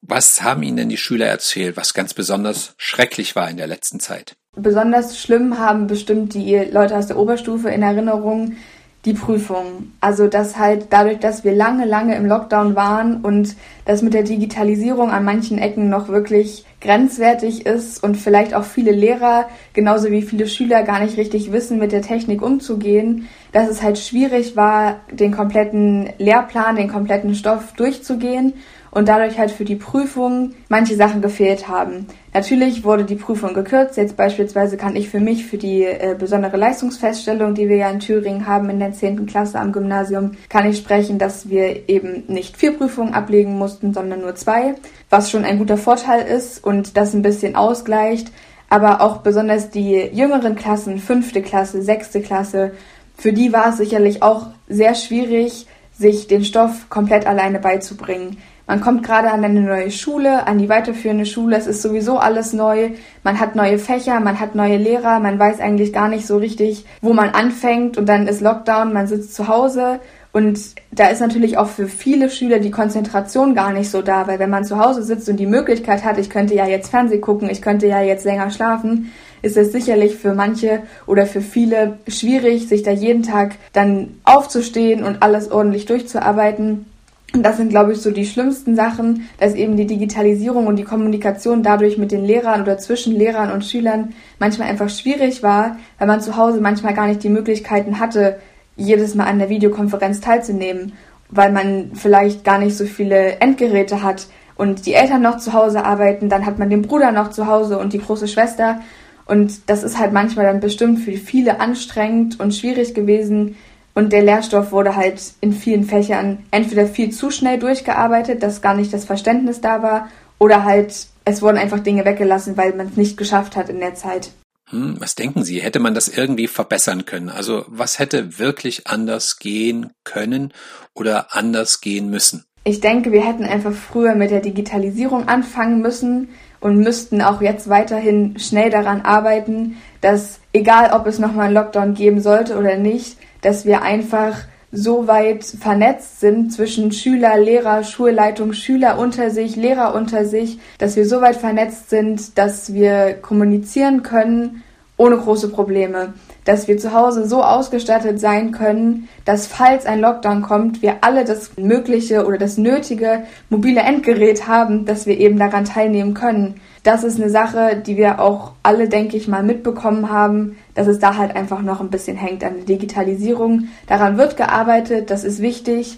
Was 0.02 0.44
haben 0.44 0.64
Ihnen 0.64 0.78
denn 0.78 0.90
die 0.90 0.98
Schüler 0.98 1.26
erzählt, 1.26 1.76
was 1.76 1.94
ganz 1.94 2.14
besonders 2.14 2.76
schrecklich 2.78 3.36
war 3.36 3.50
in 3.50 3.58
der 3.58 3.68
letzten 3.68 4.00
Zeit? 4.00 4.36
Besonders 4.56 5.20
schlimm 5.20 5.58
haben 5.58 5.88
bestimmt 5.88 6.36
die 6.36 6.56
Leute 6.58 6.96
aus 6.96 7.08
der 7.08 7.18
Oberstufe 7.18 7.70
in 7.70 7.82
Erinnerung, 7.82 8.58
die 9.06 9.14
Prüfung. 9.14 9.92
Also 10.00 10.28
dass 10.28 10.58
halt 10.58 10.88
dadurch, 10.92 11.20
dass 11.20 11.44
wir 11.44 11.54
lange, 11.54 11.86
lange 11.86 12.16
im 12.16 12.26
Lockdown 12.26 12.76
waren 12.76 13.22
und 13.22 13.56
das 13.86 14.02
mit 14.02 14.14
der 14.14 14.24
Digitalisierung 14.24 15.12
an 15.12 15.26
manchen 15.26 15.58
Ecken 15.58 15.90
noch 15.90 16.08
wirklich 16.08 16.66
grenzwertig 16.80 17.66
ist 17.66 18.02
und 18.02 18.16
vielleicht 18.16 18.54
auch 18.54 18.64
viele 18.64 18.92
Lehrer 18.92 19.48
genauso 19.74 20.10
wie 20.10 20.22
viele 20.22 20.48
Schüler 20.48 20.84
gar 20.84 21.02
nicht 21.02 21.18
richtig 21.18 21.52
wissen, 21.52 21.80
mit 21.80 21.92
der 21.92 22.02
Technik 22.02 22.42
umzugehen, 22.42 23.28
dass 23.52 23.70
es 23.70 23.84
halt 23.84 23.98
schwierig 23.98 24.56
war, 24.56 25.02
den 25.12 25.34
kompletten 25.34 26.10
Lehrplan, 26.18 26.78
den 26.78 26.88
kompletten 26.88 27.36
Stoff 27.36 27.74
durchzugehen 27.74 28.54
und 28.94 29.08
dadurch 29.08 29.40
halt 29.40 29.50
für 29.50 29.66
die 29.66 29.76
Prüfung 29.76 30.54
manche 30.70 30.96
Sachen 30.96 31.22
gefehlt 31.22 31.68
haben. 31.68 32.06
Natürlich 32.32 32.84
wurde 32.84 33.06
die 33.06 33.16
Prüfung 33.16 33.56
gekürzt. 33.56 33.98
Jetzt 33.98 34.16
beispielsweise 34.16 34.78
kann 34.78 34.96
ich 34.96 35.10
für 35.10 35.20
mich 35.20 35.48
für 35.48 35.58
die 35.58 35.84
äh, 35.84 36.16
besondere 36.18 36.58
Leistungsfeststellung, 36.58 37.56
die 37.56 37.70
wir 37.70 37.78
ja 37.78 37.90
in 37.90 38.00
Thüringen 38.00 38.46
haben 38.46 38.70
in 38.70 38.80
der 38.80 38.94
10. 38.94 39.26
Klasse 39.26 39.60
am 39.60 39.72
Gymnasium, 39.72 40.34
kann 40.48 40.70
ich 40.70 40.78
sprechen, 40.78 41.18
dass 41.18 41.50
wir 41.50 41.90
eben 41.90 42.26
nicht 42.28 42.56
vier 42.56 42.78
Prüfungen 42.78 43.16
ablegen 43.16 43.58
mussten, 43.58 43.96
sondern 43.96 44.22
nur 44.22 44.36
zwei, 44.36 44.76
was 45.10 45.32
schon 45.32 45.44
ein 45.44 45.58
guter 45.58 45.78
Vorteil 45.78 46.28
ist 46.28 46.64
und 46.64 46.96
das 46.96 47.16
ein 47.16 47.24
bisschen 47.24 47.56
ausgleicht. 47.56 48.32
Aber 48.70 49.02
auch 49.02 49.18
besonders 49.18 49.72
die 49.72 50.10
jüngeren 50.14 50.56
Klassen, 50.56 51.00
fünfte 51.00 51.42
Klasse, 51.42 51.82
sechste 51.82 52.22
Klasse, 52.22 52.74
für 53.18 53.34
die 53.34 53.54
war 53.54 53.70
es 53.70 53.78
sicherlich 53.78 54.22
auch 54.22 54.48
sehr 54.68 54.94
schwierig, 54.94 55.68
sich 55.96 56.28
den 56.28 56.44
Stoff 56.44 56.90
komplett 56.90 57.28
alleine 57.28 57.60
beizubringen 57.60 58.38
Man 58.66 58.80
kommt 58.80 59.04
gerade 59.04 59.32
an 59.32 59.44
eine 59.44 59.62
neue 59.62 59.92
Schule, 59.92 60.48
an 60.48 60.58
die 60.58 60.70
weiterführende 60.70 61.26
Schule. 61.26 61.58
Es 61.58 61.68
ist 61.68 61.82
sowieso 61.82 62.18
alles 62.18 62.54
neu. 62.54 62.92
Man 63.24 63.40
hat 63.40 63.56
neue 63.56 63.78
Fächer, 63.78 64.20
man 64.22 64.40
hat 64.40 64.56
neue 64.56 64.78
Lehrer. 64.78 65.20
Man 65.20 65.38
weiß 65.38 65.60
eigentlich 65.60 65.92
gar 65.92 66.08
nicht 66.08 66.26
so 66.26 66.38
richtig, 66.38 66.86
wo 67.02 67.14
man 67.14 67.30
anfängt. 67.32 67.98
Und 67.98 68.08
dann 68.08 68.28
ist 68.28 68.42
Lockdown, 68.42 68.94
man 68.94 69.08
sitzt 69.08 69.36
zu 69.36 69.50
Hause. 69.50 70.00
Und 70.32 70.60
da 70.92 71.10
ist 71.10 71.20
natürlich 71.20 71.60
auch 71.60 71.68
für 71.68 71.88
viele 71.88 72.30
Schüler 72.30 72.58
die 72.58 72.72
Konzentration 72.72 73.54
gar 73.54 73.72
nicht 73.72 73.92
so 73.92 74.02
da, 74.02 74.26
weil 74.28 74.40
wenn 74.40 74.50
man 74.50 74.66
zu 74.66 74.80
Hause 74.80 75.04
sitzt 75.04 75.30
und 75.30 75.38
die 75.38 75.46
Möglichkeit 75.46 76.04
hat, 76.04 76.18
ich 76.18 76.32
könnte 76.32 76.56
ja 76.56 76.66
jetzt 76.66 76.90
Fernseh 76.90 77.20
gucken, 77.20 77.52
ich 77.52 77.62
könnte 77.62 77.86
ja 77.86 78.02
jetzt 78.02 78.26
länger 78.26 78.50
schlafen, 78.50 79.12
ist 79.44 79.58
es 79.58 79.72
sicherlich 79.72 80.16
für 80.16 80.34
manche 80.34 80.82
oder 81.06 81.28
für 81.28 81.42
viele 81.42 82.00
schwierig, 82.08 82.68
sich 82.68 82.82
da 82.82 82.90
jeden 82.90 83.22
Tag 83.22 83.58
dann 83.74 84.16
aufzustehen 84.24 85.04
und 85.04 85.22
alles 85.22 85.52
ordentlich 85.52 85.86
durchzuarbeiten. 85.86 86.86
Das 87.34 87.58
sind, 87.58 87.70
glaube 87.70 87.94
ich, 87.94 88.00
so 88.00 88.12
die 88.12 88.28
schlimmsten 88.28 88.76
Sachen, 88.76 89.28
dass 89.40 89.56
eben 89.56 89.76
die 89.76 89.88
Digitalisierung 89.88 90.68
und 90.68 90.76
die 90.76 90.84
Kommunikation 90.84 91.64
dadurch 91.64 91.98
mit 91.98 92.12
den 92.12 92.24
Lehrern 92.24 92.62
oder 92.62 92.78
zwischen 92.78 93.16
Lehrern 93.16 93.52
und 93.52 93.66
Schülern 93.66 94.14
manchmal 94.38 94.70
einfach 94.70 94.90
schwierig 94.90 95.42
war, 95.42 95.78
weil 95.98 96.08
man 96.08 96.22
zu 96.22 96.38
Hause 96.38 96.62
manchmal 96.62 96.94
gar 96.94 97.08
nicht 97.08 97.24
die 97.24 97.30
Möglichkeiten 97.30 98.00
hatte, 98.00 98.38
jedes 98.76 99.16
Mal 99.16 99.26
an 99.26 99.40
der 99.40 99.50
Videokonferenz 99.50 100.22
teilzunehmen, 100.22 100.94
weil 101.30 101.52
man 101.52 101.92
vielleicht 101.96 102.44
gar 102.44 102.60
nicht 102.60 102.78
so 102.78 102.86
viele 102.86 103.40
Endgeräte 103.40 104.04
hat 104.04 104.28
und 104.56 104.86
die 104.86 104.94
Eltern 104.94 105.24
noch 105.24 105.38
zu 105.38 105.54
Hause 105.54 105.86
arbeiten, 105.86 106.30
dann 106.30 106.46
hat 106.46 106.60
man 106.60 106.70
den 106.70 106.84
Bruder 106.84 107.12
noch 107.12 107.32
zu 107.32 107.48
Hause 107.48 107.80
und 107.80 107.94
die 107.94 108.00
große 108.00 108.28
Schwester 108.28 108.80
und 109.26 109.70
das 109.70 109.84
ist 109.84 109.98
halt 109.98 110.14
manchmal 110.14 110.46
dann 110.46 110.60
bestimmt 110.60 111.00
für 111.00 111.14
viele 111.14 111.60
anstrengend 111.60 112.40
und 112.40 112.54
schwierig 112.54 112.94
gewesen. 112.94 113.56
Und 113.94 114.12
der 114.12 114.24
Lehrstoff 114.24 114.72
wurde 114.72 114.96
halt 114.96 115.22
in 115.42 115.54
vielen 115.54 115.84
Fächern 115.84 116.46
entweder 116.52 116.88
viel 116.88 117.12
zu 117.12 117.30
schnell 117.30 117.60
durchgearbeitet, 117.60 118.42
dass 118.42 118.62
gar 118.62 118.74
nicht 118.74 118.92
das 118.92 119.06
Verständnis 119.06 119.62
da 119.62 119.84
war, 119.84 120.10
oder 120.40 120.64
halt 120.64 121.08
es 121.26 121.42
wurden 121.42 121.58
einfach 121.58 121.80
Dinge 121.80 122.06
weggelassen, 122.06 122.58
weil 122.58 122.74
man 122.74 122.88
es 122.88 122.98
nicht 122.98 123.18
geschafft 123.18 123.56
hat 123.56 123.70
in 123.70 123.80
der 123.80 123.96
Zeit. 123.96 124.32
Hm, 124.70 124.96
was 125.00 125.16
denken 125.16 125.44
Sie? 125.44 125.62
Hätte 125.62 125.80
man 125.80 125.94
das 125.94 126.08
irgendwie 126.08 126.48
verbessern 126.48 127.06
können? 127.06 127.30
Also 127.30 127.66
was 127.68 128.00
hätte 128.00 128.40
wirklich 128.40 128.88
anders 128.88 129.40
gehen 129.40 129.92
können 130.04 130.54
oder 130.94 131.36
anders 131.36 131.82
gehen 131.82 132.10
müssen? 132.10 132.46
Ich 132.66 132.80
denke, 132.80 133.12
wir 133.12 133.26
hätten 133.26 133.44
einfach 133.44 133.74
früher 133.74 134.16
mit 134.16 134.32
der 134.32 134.40
Digitalisierung 134.40 135.28
anfangen 135.28 135.82
müssen 135.82 136.30
und 136.62 136.78
müssten 136.78 137.22
auch 137.22 137.42
jetzt 137.42 137.68
weiterhin 137.68 138.40
schnell 138.40 138.70
daran 138.70 139.02
arbeiten, 139.02 139.78
dass 140.00 140.40
egal 140.54 140.92
ob 140.94 141.06
es 141.06 141.20
nochmal 141.20 141.48
einen 141.48 141.56
Lockdown 141.56 141.94
geben 141.94 142.22
sollte 142.22 142.58
oder 142.58 142.78
nicht, 142.78 143.18
dass 143.44 143.66
wir 143.66 143.84
einfach 143.84 144.40
so 144.72 145.08
weit 145.08 145.44
vernetzt 145.44 146.20
sind 146.20 146.52
zwischen 146.52 146.92
Schüler, 146.92 147.38
Lehrer, 147.38 147.84
Schulleitung, 147.84 148.54
Schüler 148.54 148.98
unter 148.98 149.30
sich, 149.30 149.56
Lehrer 149.56 149.94
unter 149.94 150.26
sich, 150.26 150.58
dass 150.80 150.96
wir 150.96 151.06
so 151.06 151.22
weit 151.22 151.36
vernetzt 151.36 151.92
sind, 151.92 152.40
dass 152.40 152.74
wir 152.74 153.14
kommunizieren 153.14 154.02
können 154.02 154.64
ohne 154.98 155.18
große 155.18 155.50
Probleme 155.50 156.14
dass 156.46 156.68
wir 156.68 156.78
zu 156.78 156.94
Hause 156.94 157.28
so 157.28 157.44
ausgestattet 157.44 158.20
sein 158.20 158.52
können, 158.52 159.08
dass 159.26 159.48
falls 159.48 159.86
ein 159.86 160.02
Lockdown 160.02 160.42
kommt, 160.42 160.82
wir 160.82 160.98
alle 161.02 161.26
das 161.26 161.56
mögliche 161.58 162.26
oder 162.26 162.38
das 162.38 162.58
nötige 162.58 163.24
mobile 163.50 163.82
Endgerät 163.82 164.48
haben, 164.48 164.86
dass 164.86 165.06
wir 165.06 165.18
eben 165.18 165.38
daran 165.38 165.66
teilnehmen 165.66 166.14
können. 166.14 166.60
Das 166.84 167.06
ist 167.06 167.20
eine 167.20 167.30
Sache, 167.30 167.78
die 167.78 167.96
wir 167.96 168.20
auch 168.20 168.52
alle, 168.62 168.90
denke 168.90 169.16
ich 169.16 169.30
mal, 169.30 169.42
mitbekommen 169.42 170.12
haben, 170.12 170.58
dass 170.76 170.88
es 170.88 171.00
da 171.00 171.16
halt 171.16 171.34
einfach 171.34 171.62
noch 171.62 171.80
ein 171.80 171.90
bisschen 171.90 172.18
hängt 172.18 172.44
an 172.44 172.56
der 172.58 172.66
Digitalisierung. 172.66 173.70
Daran 173.88 174.18
wird 174.18 174.36
gearbeitet, 174.36 175.10
das 175.10 175.24
ist 175.24 175.42
wichtig, 175.42 175.98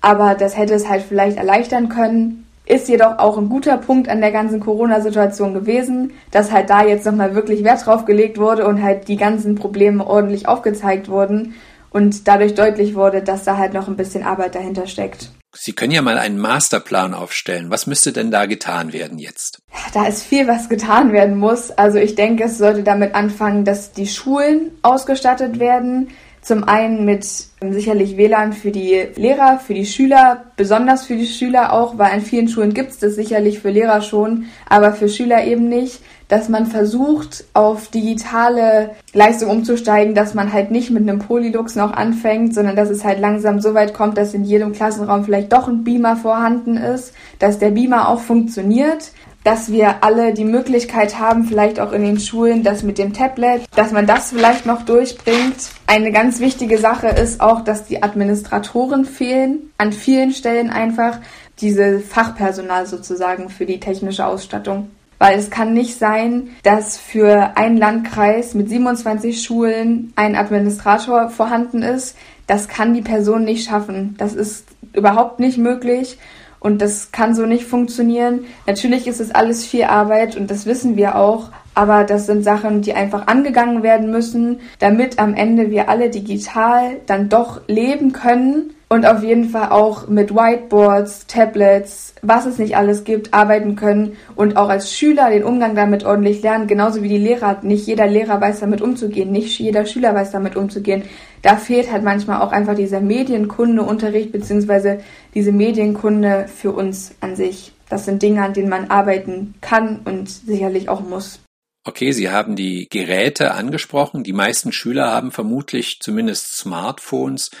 aber 0.00 0.34
das 0.34 0.56
hätte 0.56 0.74
es 0.74 0.88
halt 0.88 1.02
vielleicht 1.02 1.36
erleichtern 1.36 1.88
können. 1.88 2.44
Ist 2.64 2.88
jedoch 2.88 3.20
auch 3.20 3.38
ein 3.38 3.48
guter 3.48 3.76
Punkt 3.76 4.08
an 4.08 4.20
der 4.20 4.32
ganzen 4.32 4.58
Corona-Situation 4.58 5.54
gewesen, 5.54 6.12
dass 6.32 6.50
halt 6.50 6.70
da 6.70 6.84
jetzt 6.84 7.06
nochmal 7.06 7.36
wirklich 7.36 7.62
Wert 7.62 7.86
drauf 7.86 8.04
gelegt 8.04 8.38
wurde 8.38 8.66
und 8.66 8.82
halt 8.82 9.06
die 9.06 9.16
ganzen 9.16 9.54
Probleme 9.54 10.04
ordentlich 10.04 10.48
aufgezeigt 10.48 11.08
wurden 11.08 11.54
und 11.90 12.26
dadurch 12.26 12.56
deutlich 12.56 12.96
wurde, 12.96 13.22
dass 13.22 13.44
da 13.44 13.58
halt 13.58 13.74
noch 13.74 13.86
ein 13.86 13.96
bisschen 13.96 14.24
Arbeit 14.24 14.56
dahinter 14.56 14.88
steckt. 14.88 15.30
Sie 15.58 15.72
können 15.72 15.92
ja 15.92 16.02
mal 16.02 16.18
einen 16.18 16.38
Masterplan 16.38 17.14
aufstellen. 17.14 17.70
Was 17.70 17.86
müsste 17.86 18.12
denn 18.12 18.30
da 18.30 18.46
getan 18.46 18.92
werden 18.92 19.18
jetzt? 19.18 19.60
Da 19.94 20.06
ist 20.06 20.22
viel, 20.22 20.46
was 20.46 20.68
getan 20.68 21.12
werden 21.12 21.36
muss. 21.36 21.70
Also 21.70 21.98
ich 21.98 22.14
denke, 22.14 22.44
es 22.44 22.58
sollte 22.58 22.82
damit 22.82 23.14
anfangen, 23.14 23.64
dass 23.64 23.92
die 23.92 24.06
Schulen 24.06 24.72
ausgestattet 24.82 25.58
werden, 25.58 26.08
zum 26.46 26.62
einen 26.62 27.04
mit 27.04 27.26
ähm, 27.60 27.72
sicherlich 27.72 28.16
WLAN 28.16 28.52
für 28.52 28.70
die 28.70 29.08
Lehrer, 29.16 29.58
für 29.58 29.74
die 29.74 29.84
Schüler, 29.84 30.44
besonders 30.56 31.04
für 31.04 31.16
die 31.16 31.26
Schüler 31.26 31.72
auch, 31.72 31.98
weil 31.98 32.12
an 32.12 32.20
vielen 32.20 32.46
Schulen 32.46 32.72
gibt 32.72 32.90
es 32.90 32.98
das 33.00 33.16
sicherlich 33.16 33.58
für 33.58 33.70
Lehrer 33.70 34.00
schon, 34.00 34.44
aber 34.68 34.92
für 34.92 35.08
Schüler 35.08 35.44
eben 35.44 35.68
nicht, 35.68 36.00
dass 36.28 36.48
man 36.48 36.66
versucht, 36.66 37.44
auf 37.52 37.88
digitale 37.88 38.90
Leistung 39.12 39.50
umzusteigen, 39.50 40.14
dass 40.14 40.34
man 40.34 40.52
halt 40.52 40.70
nicht 40.70 40.90
mit 40.90 41.02
einem 41.02 41.18
Polylux 41.18 41.74
noch 41.74 41.92
anfängt, 41.92 42.54
sondern 42.54 42.76
dass 42.76 42.90
es 42.90 43.04
halt 43.04 43.18
langsam 43.18 43.60
so 43.60 43.74
weit 43.74 43.92
kommt, 43.92 44.16
dass 44.16 44.32
in 44.32 44.44
jedem 44.44 44.72
Klassenraum 44.72 45.24
vielleicht 45.24 45.52
doch 45.52 45.66
ein 45.66 45.82
Beamer 45.82 46.14
vorhanden 46.16 46.76
ist, 46.76 47.12
dass 47.40 47.58
der 47.58 47.70
Beamer 47.70 48.08
auch 48.08 48.20
funktioniert, 48.20 49.10
dass 49.46 49.70
wir 49.70 50.02
alle 50.02 50.34
die 50.34 50.44
Möglichkeit 50.44 51.20
haben, 51.20 51.44
vielleicht 51.44 51.78
auch 51.78 51.92
in 51.92 52.02
den 52.02 52.18
Schulen, 52.18 52.64
das 52.64 52.82
mit 52.82 52.98
dem 52.98 53.12
Tablet, 53.12 53.62
dass 53.76 53.92
man 53.92 54.04
das 54.04 54.30
vielleicht 54.32 54.66
noch 54.66 54.82
durchbringt. 54.82 55.70
Eine 55.86 56.10
ganz 56.10 56.40
wichtige 56.40 56.78
Sache 56.78 57.06
ist 57.06 57.40
auch, 57.40 57.60
dass 57.60 57.84
die 57.84 58.02
Administratoren 58.02 59.04
fehlen, 59.04 59.70
an 59.78 59.92
vielen 59.92 60.32
Stellen 60.32 60.68
einfach 60.68 61.20
diese 61.60 62.00
Fachpersonal 62.00 62.86
sozusagen 62.86 63.48
für 63.48 63.66
die 63.66 63.78
technische 63.78 64.26
Ausstattung. 64.26 64.90
Weil 65.18 65.38
es 65.38 65.48
kann 65.48 65.74
nicht 65.74 65.96
sein, 65.96 66.48
dass 66.64 66.98
für 66.98 67.56
einen 67.56 67.76
Landkreis 67.76 68.54
mit 68.54 68.68
27 68.68 69.40
Schulen 69.44 70.12
ein 70.16 70.34
Administrator 70.34 71.30
vorhanden 71.30 71.82
ist. 71.82 72.16
Das 72.48 72.66
kann 72.66 72.94
die 72.94 73.02
Person 73.02 73.44
nicht 73.44 73.68
schaffen. 73.68 74.16
Das 74.18 74.34
ist 74.34 74.66
überhaupt 74.92 75.38
nicht 75.38 75.56
möglich. 75.56 76.18
Und 76.66 76.82
das 76.82 77.12
kann 77.12 77.36
so 77.36 77.46
nicht 77.46 77.64
funktionieren. 77.64 78.40
Natürlich 78.66 79.06
ist 79.06 79.20
es 79.20 79.30
alles 79.30 79.64
viel 79.64 79.84
Arbeit 79.84 80.36
und 80.36 80.50
das 80.50 80.66
wissen 80.66 80.96
wir 80.96 81.14
auch. 81.14 81.50
Aber 81.76 82.04
das 82.04 82.24
sind 82.24 82.42
Sachen, 82.42 82.80
die 82.80 82.94
einfach 82.94 83.26
angegangen 83.26 83.82
werden 83.82 84.10
müssen, 84.10 84.60
damit 84.78 85.18
am 85.18 85.34
Ende 85.34 85.70
wir 85.70 85.90
alle 85.90 86.08
digital 86.08 86.96
dann 87.04 87.28
doch 87.28 87.60
leben 87.68 88.14
können 88.14 88.70
und 88.88 89.04
auf 89.04 89.22
jeden 89.22 89.50
Fall 89.50 89.68
auch 89.72 90.08
mit 90.08 90.34
Whiteboards, 90.34 91.26
Tablets, 91.26 92.14
was 92.22 92.46
es 92.46 92.58
nicht 92.58 92.78
alles 92.78 93.04
gibt, 93.04 93.34
arbeiten 93.34 93.76
können 93.76 94.16
und 94.36 94.56
auch 94.56 94.70
als 94.70 94.94
Schüler 94.94 95.28
den 95.28 95.44
Umgang 95.44 95.74
damit 95.74 96.06
ordentlich 96.06 96.42
lernen, 96.42 96.66
genauso 96.66 97.02
wie 97.02 97.10
die 97.10 97.18
Lehrer. 97.18 97.58
Nicht 97.60 97.86
jeder 97.86 98.06
Lehrer 98.06 98.40
weiß 98.40 98.60
damit 98.60 98.80
umzugehen, 98.80 99.30
nicht 99.30 99.58
jeder 99.58 99.84
Schüler 99.84 100.14
weiß 100.14 100.30
damit 100.30 100.56
umzugehen. 100.56 101.02
Da 101.42 101.56
fehlt 101.56 101.92
halt 101.92 102.04
manchmal 102.04 102.40
auch 102.40 102.52
einfach 102.52 102.74
dieser 102.74 103.00
Medienkundeunterricht 103.02 104.32
beziehungsweise 104.32 105.00
diese 105.34 105.52
Medienkunde 105.52 106.46
für 106.48 106.72
uns 106.72 107.14
an 107.20 107.36
sich. 107.36 107.74
Das 107.90 108.06
sind 108.06 108.22
Dinge, 108.22 108.42
an 108.42 108.54
denen 108.54 108.70
man 108.70 108.90
arbeiten 108.90 109.54
kann 109.60 110.00
und 110.06 110.30
sicherlich 110.30 110.88
auch 110.88 111.02
muss. 111.02 111.40
Okay, 111.88 112.10
Sie 112.10 112.30
haben 112.30 112.56
die 112.56 112.88
Geräte 112.90 113.54
angesprochen. 113.54 114.24
Die 114.24 114.32
meisten 114.32 114.72
Schüler 114.72 115.12
haben 115.12 115.30
vermutlich 115.30 116.00
zumindest 116.00 116.56
Smartphones. 116.56 117.52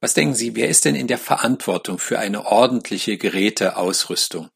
Was 0.00 0.14
denken 0.14 0.36
Sie, 0.36 0.54
wer 0.54 0.68
ist 0.68 0.84
denn 0.84 0.94
in 0.94 1.08
der 1.08 1.18
Verantwortung 1.18 1.98
für 1.98 2.20
eine 2.20 2.46
ordentliche 2.46 3.18
Geräteausrüstung? 3.18 4.46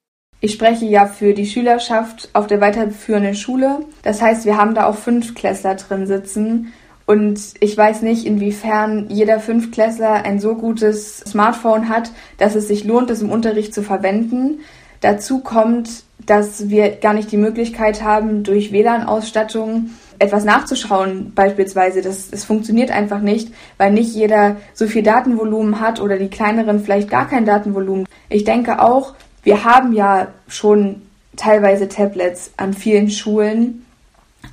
Ich 0.41 0.53
spreche 0.53 0.85
ja 0.85 1.07
für 1.07 1.35
die 1.35 1.47
Schülerschaft 1.47 2.29
auf 2.33 2.47
der 2.47 2.61
weiterführenden 2.61 3.35
Schule. 3.35 3.81
Das 4.03 4.23
heißt, 4.23 4.45
wir 4.45 4.57
haben 4.57 4.77
da 4.77 4.87
auch 4.87 4.97
Fünftklässler 4.97 5.75
drin 5.75 6.07
sitzen. 6.07 6.73
Und 7.05 7.41
ich 7.59 7.77
weiß 7.77 8.03
nicht, 8.03 8.25
inwiefern 8.25 9.11
jeder 9.11 9.41
Fünftklässler 9.41 10.25
ein 10.25 10.39
so 10.39 10.55
gutes 10.55 11.19
Smartphone 11.21 11.89
hat, 11.89 12.13
dass 12.37 12.55
es 12.55 12.69
sich 12.69 12.85
lohnt, 12.85 13.11
es 13.11 13.21
im 13.21 13.33
Unterricht 13.33 13.75
zu 13.75 13.83
verwenden. 13.83 14.61
Dazu 15.01 15.41
kommt, 15.41 16.05
dass 16.27 16.69
wir 16.69 16.91
gar 16.97 17.15
nicht 17.15 17.33
die 17.33 17.37
Möglichkeit 17.37 18.03
haben, 18.03 18.43
durch 18.43 18.73
WLAN-Ausstattung 18.73 19.91
etwas 20.19 20.45
nachzuschauen 20.45 21.33
beispielsweise. 21.35 22.03
Das, 22.03 22.31
das 22.31 22.45
funktioniert 22.45 22.91
einfach 22.91 23.21
nicht, 23.21 23.53
weil 23.77 23.93
nicht 23.93 24.15
jeder 24.15 24.57
so 24.75 24.87
viel 24.87 25.03
Datenvolumen 25.03 25.81
hat 25.81 26.01
oder 26.01 26.19
die 26.19 26.29
kleineren 26.29 26.81
vielleicht 26.81 27.11
gar 27.11 27.29
kein 27.29 27.45
Datenvolumen. 27.45 28.07
Ich 28.29 28.45
denke 28.45 28.83
auch, 28.83 29.15
wir 29.43 29.65
haben 29.65 29.93
ja 29.93 30.29
schon 30.49 31.03
teilweise 31.37 31.89
Tablets 31.89 32.51
an 32.57 32.75
vielen 32.75 33.11
Schulen 33.11 33.87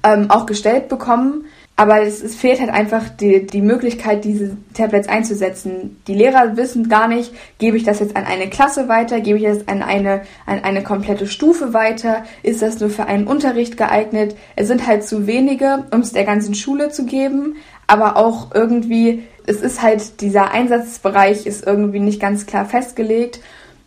ähm, 0.04 0.30
auch 0.30 0.46
gestellt 0.46 0.88
bekommen. 0.88 1.46
Aber 1.78 2.02
es, 2.02 2.24
es, 2.24 2.36
fehlt 2.36 2.62
halt 2.62 2.70
einfach 2.70 3.10
die, 3.10 3.46
die 3.46 3.62
Möglichkeit, 3.62 4.24
diese 4.24 4.56
Tablets 4.74 5.10
einzusetzen. 5.10 6.02
Die 6.08 6.14
Lehrer 6.14 6.56
wissen 6.56 6.88
gar 6.88 7.10
nicht, 7.10 7.34
gebe 7.58 7.76
ich 7.76 7.84
das 7.84 8.00
jetzt 8.00 8.16
an 8.16 8.24
eine 8.24 8.50
Klasse 8.50 8.88
weiter, 8.88 9.20
gebe 9.20 9.38
ich 9.40 9.44
das 9.44 9.68
an 9.68 9.84
eine, 9.84 10.22
an 10.46 10.64
eine 10.64 10.84
komplette 10.84 11.28
Stufe 11.28 11.74
weiter, 11.74 12.24
ist 12.44 12.62
das 12.62 12.80
nur 12.80 12.90
für 12.90 13.08
einen 13.08 13.28
Unterricht 13.28 13.76
geeignet. 13.76 14.38
Es 14.56 14.70
sind 14.70 14.88
halt 14.88 15.04
zu 15.04 15.28
wenige, 15.28 15.84
um 15.92 16.00
es 16.00 16.14
der 16.14 16.24
ganzen 16.24 16.56
Schule 16.56 16.92
zu 16.92 17.06
geben, 17.06 17.58
aber 17.88 18.16
auch 18.16 18.56
irgendwie, 18.56 19.24
es 19.46 19.60
ist 19.60 19.82
halt, 19.82 20.22
dieser 20.22 20.52
Einsatzbereich 20.52 21.46
ist 21.46 21.68
irgendwie 21.68 22.00
nicht 22.00 22.22
ganz 22.22 22.46
klar 22.46 22.64
festgelegt. 22.64 23.42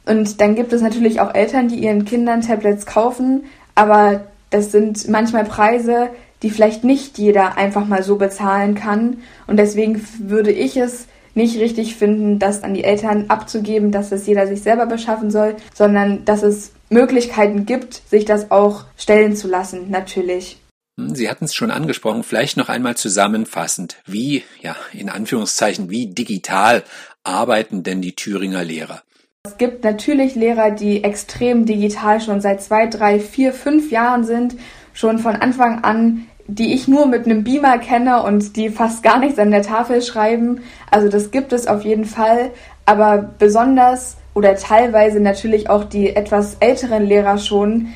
Und 0.05 0.43
dann 0.43 0.55
gibt 0.55 0.75
es 0.75 0.83
natürlich 0.83 1.21
auch 1.21 1.35
Eltern, 1.35 1.69
die 1.69 1.77
ihren 1.77 2.05
Kindern 2.05 2.43
Tablets 2.43 2.85
kaufen, 2.85 3.45
aber 3.75 4.25
das 4.51 4.73
sind 4.73 5.09
manchmal 5.09 5.45
Preise, 5.45 6.11
die 6.43 6.51
vielleicht 6.51 6.85
nicht 6.85 7.19
jeder 7.19 7.57
einfach 7.57 7.87
mal 7.87 8.03
so 8.03 8.17
bezahlen 8.17 8.75
kann. 8.75 9.19
Und 9.47 9.57
deswegen 9.57 10.05
würde 10.19 10.53
ich 10.53 10.77
es 10.77 11.07
nicht 11.35 11.59
richtig 11.59 11.97
finden, 11.97 12.39
das 12.39 12.63
an 12.63 12.75
die 12.75 12.85
Eltern 12.85 13.27
abzugeben, 13.29 13.93
dass 13.93 14.13
es 14.13 14.27
jeder 14.27 14.47
sich 14.47 14.63
selber 14.63 14.87
beschaffen 14.87 15.31
soll, 15.31 15.57
sondern 15.75 16.25
dass 16.25 16.43
es 16.43 16.73
Möglichkeiten 16.91 17.67
gibt, 17.67 18.03
sich 18.09 18.25
das 18.25 18.51
auch 18.51 18.85
stellen 18.97 19.37
zu 19.37 19.49
lassen, 19.49 19.91
natürlich. 19.91 20.59
Hm, 20.99 21.15
Sie 21.15 21.31
hatten 21.31 21.45
es 21.45 21.55
schon 21.55 21.71
angesprochen, 21.71 22.25
vielleicht 22.25 22.57
noch 22.57 22.69
einmal 22.69 22.97
zusammenfassend. 22.97 23.97
Wie, 24.07 24.43
ja, 24.61 24.77
in 24.93 25.09
Anführungszeichen, 25.09 25.91
wie 25.91 26.07
digital 26.09 26.83
arbeiten 27.25 27.83
denn 27.83 28.03
die 28.03 28.17
Thüringer 28.17 28.65
Lehrer? 28.65 29.03
Es 29.45 29.57
gibt 29.57 29.85
natürlich 29.85 30.35
Lehrer, 30.35 30.73
die 30.73 31.05
extrem 31.05 31.65
digital 31.65 32.21
schon 32.21 32.41
seit 32.41 32.63
zwei, 32.63 32.87
drei, 32.87 33.21
vier, 33.21 33.53
fünf 33.53 33.91
Jahren 33.91 34.25
sind, 34.25 34.57
schon 34.99 35.21
von 35.21 35.37
Anfang 35.37 35.85
an, 35.85 36.27
die 36.49 36.75
ich 36.75 36.89
nur 36.89 37.07
mit 37.07 37.25
einem 37.25 37.45
Beamer 37.45 37.79
kenne 37.79 38.25
und 38.25 38.57
die 38.57 38.69
fast 38.69 39.05
gar 39.05 39.21
nichts 39.21 39.39
an 39.39 39.53
der 39.53 39.63
Tafel 39.63 40.03
schreiben. 40.03 40.63
Also 40.91 41.09
das 41.09 41.31
gibt 41.31 41.53
es 41.53 41.69
auf 41.69 41.85
jeden 41.85 42.05
Fall, 42.05 42.51
aber 42.85 43.31
besonders 43.39 44.17
oder 44.35 44.57
teilweise 44.57 45.21
natürlich 45.21 45.71
auch 45.71 45.85
die 45.85 46.17
etwas 46.17 46.57
älteren 46.59 47.05
Lehrer 47.05 47.39
schon, 47.39 47.91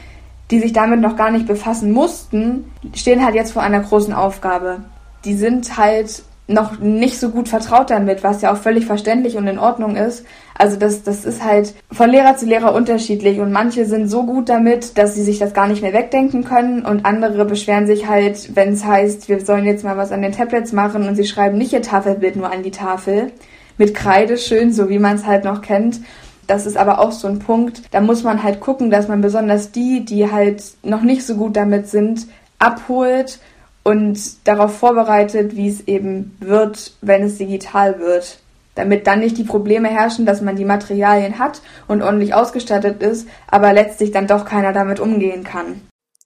die 0.52 0.60
sich 0.60 0.72
damit 0.72 1.00
noch 1.00 1.16
gar 1.16 1.32
nicht 1.32 1.48
befassen 1.48 1.90
mussten, 1.90 2.70
stehen 2.94 3.24
halt 3.24 3.34
jetzt 3.34 3.52
vor 3.52 3.62
einer 3.62 3.80
großen 3.80 4.14
Aufgabe. 4.14 4.84
Die 5.24 5.34
sind 5.34 5.76
halt 5.76 6.22
noch 6.48 6.78
nicht 6.78 7.18
so 7.18 7.30
gut 7.30 7.48
vertraut 7.48 7.90
damit, 7.90 8.24
was 8.24 8.42
ja 8.42 8.52
auch 8.52 8.56
völlig 8.56 8.84
verständlich 8.84 9.36
und 9.36 9.46
in 9.46 9.58
Ordnung 9.58 9.96
ist. 9.96 10.26
Also 10.58 10.76
das, 10.76 11.02
das 11.02 11.24
ist 11.24 11.44
halt 11.44 11.74
von 11.90 12.10
Lehrer 12.10 12.36
zu 12.36 12.46
Lehrer 12.46 12.74
unterschiedlich 12.74 13.40
und 13.40 13.52
manche 13.52 13.84
sind 13.84 14.08
so 14.08 14.24
gut 14.24 14.48
damit, 14.48 14.98
dass 14.98 15.14
sie 15.14 15.22
sich 15.22 15.38
das 15.38 15.54
gar 15.54 15.68
nicht 15.68 15.82
mehr 15.82 15.92
wegdenken 15.92 16.44
können 16.44 16.84
und 16.84 17.06
andere 17.06 17.44
beschweren 17.44 17.86
sich 17.86 18.08
halt, 18.08 18.54
wenn 18.56 18.72
es 18.72 18.84
heißt, 18.84 19.28
wir 19.28 19.44
sollen 19.44 19.64
jetzt 19.64 19.84
mal 19.84 19.96
was 19.96 20.12
an 20.12 20.22
den 20.22 20.32
Tablets 20.32 20.72
machen 20.72 21.08
und 21.08 21.14
sie 21.14 21.26
schreiben 21.26 21.58
nicht 21.58 21.72
ihr 21.72 21.82
Tafelbild 21.82 22.36
nur 22.36 22.52
an 22.52 22.62
die 22.62 22.70
Tafel 22.70 23.32
mit 23.78 23.94
Kreide 23.94 24.36
schön, 24.36 24.72
so 24.72 24.88
wie 24.88 24.98
man 24.98 25.16
es 25.16 25.26
halt 25.26 25.44
noch 25.44 25.62
kennt. 25.62 26.00
Das 26.48 26.66
ist 26.66 26.76
aber 26.76 26.98
auch 26.98 27.12
so 27.12 27.28
ein 27.28 27.38
Punkt, 27.38 27.82
da 27.92 28.00
muss 28.00 28.24
man 28.24 28.42
halt 28.42 28.60
gucken, 28.60 28.90
dass 28.90 29.08
man 29.08 29.20
besonders 29.20 29.70
die, 29.70 30.04
die 30.04 30.30
halt 30.30 30.62
noch 30.82 31.02
nicht 31.02 31.24
so 31.24 31.36
gut 31.36 31.56
damit 31.56 31.88
sind, 31.88 32.26
abholt 32.58 33.38
und 33.82 34.46
darauf 34.46 34.78
vorbereitet, 34.78 35.56
wie 35.56 35.68
es 35.68 35.86
eben 35.86 36.36
wird, 36.40 36.92
wenn 37.00 37.24
es 37.24 37.38
digital 37.38 37.98
wird. 37.98 38.38
Damit 38.74 39.06
dann 39.06 39.20
nicht 39.20 39.36
die 39.36 39.44
Probleme 39.44 39.88
herrschen, 39.88 40.24
dass 40.24 40.40
man 40.40 40.56
die 40.56 40.64
Materialien 40.64 41.38
hat 41.38 41.60
und 41.88 42.02
ordentlich 42.02 42.32
ausgestattet 42.32 43.02
ist, 43.02 43.28
aber 43.46 43.72
letztlich 43.72 44.12
dann 44.12 44.26
doch 44.26 44.44
keiner 44.46 44.72
damit 44.72 44.98
umgehen 44.98 45.44
kann. 45.44 45.82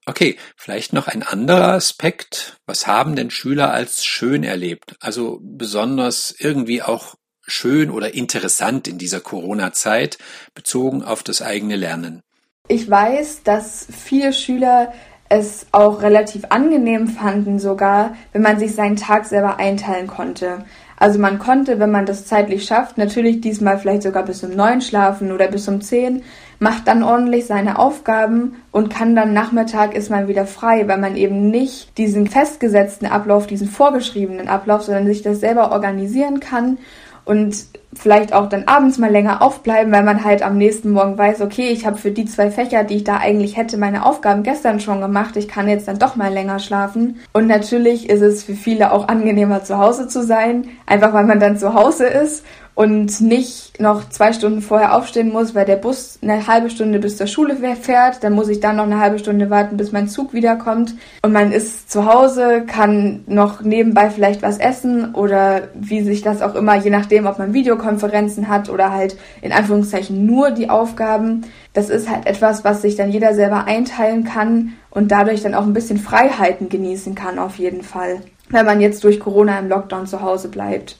Okay, 0.08 0.36
vielleicht 0.56 0.92
noch 0.92 1.08
ein 1.08 1.24
anderer 1.24 1.72
Aspekt. 1.72 2.58
Was 2.64 2.86
haben 2.86 3.16
denn 3.16 3.30
Schüler 3.30 3.72
als 3.72 4.04
schön 4.04 4.44
erlebt? 4.44 4.94
Also 5.00 5.40
besonders 5.42 6.32
irgendwie 6.38 6.82
auch 6.82 7.16
schön 7.42 7.90
oder 7.90 8.14
interessant 8.14 8.86
in 8.86 8.98
dieser 8.98 9.20
Corona-Zeit 9.20 10.18
bezogen 10.54 11.02
auf 11.02 11.24
das 11.24 11.42
eigene 11.42 11.74
Lernen? 11.74 12.22
Ich 12.68 12.88
weiß, 12.88 13.42
dass 13.42 13.86
viele 13.90 14.32
Schüler 14.32 14.92
es 15.28 15.66
auch 15.72 16.02
relativ 16.02 16.44
angenehm 16.50 17.08
fanden 17.08 17.58
sogar, 17.58 18.14
wenn 18.32 18.42
man 18.42 18.58
sich 18.58 18.74
seinen 18.74 18.96
Tag 18.96 19.24
selber 19.26 19.58
einteilen 19.58 20.06
konnte. 20.06 20.64
Also 20.98 21.18
man 21.18 21.38
konnte, 21.38 21.78
wenn 21.78 21.90
man 21.90 22.06
das 22.06 22.24
zeitlich 22.24 22.64
schafft, 22.64 22.96
natürlich 22.96 23.40
diesmal 23.42 23.78
vielleicht 23.78 24.02
sogar 24.02 24.24
bis 24.24 24.42
um 24.42 24.52
neun 24.52 24.80
schlafen 24.80 25.30
oder 25.30 25.48
bis 25.48 25.68
um 25.68 25.82
zehn, 25.82 26.22
macht 26.58 26.88
dann 26.88 27.02
ordentlich 27.02 27.44
seine 27.46 27.78
Aufgaben 27.78 28.56
und 28.72 28.88
kann 28.88 29.14
dann 29.14 29.34
Nachmittag 29.34 29.94
ist 29.94 30.10
man 30.10 30.26
wieder 30.26 30.46
frei, 30.46 30.88
weil 30.88 30.96
man 30.96 31.16
eben 31.16 31.50
nicht 31.50 31.98
diesen 31.98 32.28
festgesetzten 32.28 33.06
Ablauf, 33.06 33.46
diesen 33.46 33.68
vorgeschriebenen 33.68 34.48
Ablauf, 34.48 34.82
sondern 34.82 35.06
sich 35.06 35.20
das 35.20 35.40
selber 35.40 35.70
organisieren 35.72 36.40
kann 36.40 36.78
und 37.26 37.66
vielleicht 37.92 38.32
auch 38.32 38.48
dann 38.48 38.64
abends 38.66 38.98
mal 38.98 39.10
länger 39.10 39.42
aufbleiben, 39.42 39.92
weil 39.92 40.04
man 40.04 40.24
halt 40.24 40.42
am 40.42 40.56
nächsten 40.56 40.90
Morgen 40.90 41.18
weiß, 41.18 41.40
okay, 41.40 41.68
ich 41.70 41.84
habe 41.84 41.98
für 41.98 42.12
die 42.12 42.24
zwei 42.24 42.50
Fächer, 42.50 42.84
die 42.84 42.96
ich 42.96 43.04
da 43.04 43.16
eigentlich 43.16 43.56
hätte, 43.56 43.78
meine 43.78 44.06
Aufgaben 44.06 44.44
gestern 44.44 44.80
schon 44.80 45.00
gemacht, 45.00 45.36
ich 45.36 45.48
kann 45.48 45.68
jetzt 45.68 45.88
dann 45.88 45.98
doch 45.98 46.14
mal 46.14 46.32
länger 46.32 46.60
schlafen. 46.60 47.18
Und 47.32 47.48
natürlich 47.48 48.08
ist 48.08 48.20
es 48.20 48.44
für 48.44 48.54
viele 48.54 48.92
auch 48.92 49.08
angenehmer 49.08 49.64
zu 49.64 49.78
Hause 49.78 50.06
zu 50.06 50.22
sein, 50.22 50.68
einfach 50.86 51.12
weil 51.12 51.24
man 51.24 51.40
dann 51.40 51.58
zu 51.58 51.74
Hause 51.74 52.06
ist 52.06 52.44
und 52.76 53.22
nicht 53.22 53.80
noch 53.80 54.06
zwei 54.10 54.34
Stunden 54.34 54.60
vorher 54.60 54.94
aufstehen 54.94 55.32
muss, 55.32 55.54
weil 55.54 55.64
der 55.64 55.76
Bus 55.76 56.18
eine 56.20 56.46
halbe 56.46 56.68
Stunde 56.68 56.98
bis 56.98 57.16
zur 57.16 57.26
Schule 57.26 57.56
fährt. 57.56 58.22
Dann 58.22 58.34
muss 58.34 58.50
ich 58.50 58.60
dann 58.60 58.76
noch 58.76 58.84
eine 58.84 59.00
halbe 59.00 59.18
Stunde 59.18 59.48
warten, 59.48 59.78
bis 59.78 59.92
mein 59.92 60.08
Zug 60.08 60.34
wiederkommt. 60.34 60.94
Und 61.22 61.32
man 61.32 61.52
ist 61.52 61.90
zu 61.90 62.04
Hause, 62.04 62.64
kann 62.66 63.24
noch 63.26 63.62
nebenbei 63.62 64.10
vielleicht 64.10 64.42
was 64.42 64.58
essen 64.58 65.14
oder 65.14 65.68
wie 65.74 66.02
sich 66.02 66.20
das 66.20 66.42
auch 66.42 66.54
immer, 66.54 66.76
je 66.76 66.90
nachdem, 66.90 67.24
ob 67.24 67.38
man 67.38 67.54
Videokonferenzen 67.54 68.48
hat 68.48 68.68
oder 68.68 68.92
halt 68.92 69.16
in 69.40 69.52
Anführungszeichen 69.52 70.26
nur 70.26 70.50
die 70.50 70.68
Aufgaben. 70.68 71.46
Das 71.72 71.88
ist 71.88 72.10
halt 72.10 72.26
etwas, 72.26 72.62
was 72.62 72.82
sich 72.82 72.94
dann 72.94 73.10
jeder 73.10 73.32
selber 73.32 73.64
einteilen 73.64 74.24
kann 74.24 74.74
und 74.90 75.10
dadurch 75.10 75.42
dann 75.42 75.54
auch 75.54 75.64
ein 75.64 75.72
bisschen 75.72 75.98
Freiheiten 75.98 76.68
genießen 76.68 77.14
kann 77.14 77.38
auf 77.38 77.56
jeden 77.56 77.82
Fall, 77.82 78.20
wenn 78.50 78.66
man 78.66 78.82
jetzt 78.82 79.02
durch 79.02 79.18
Corona 79.18 79.58
im 79.58 79.70
Lockdown 79.70 80.06
zu 80.06 80.20
Hause 80.20 80.48
bleibt. 80.48 80.96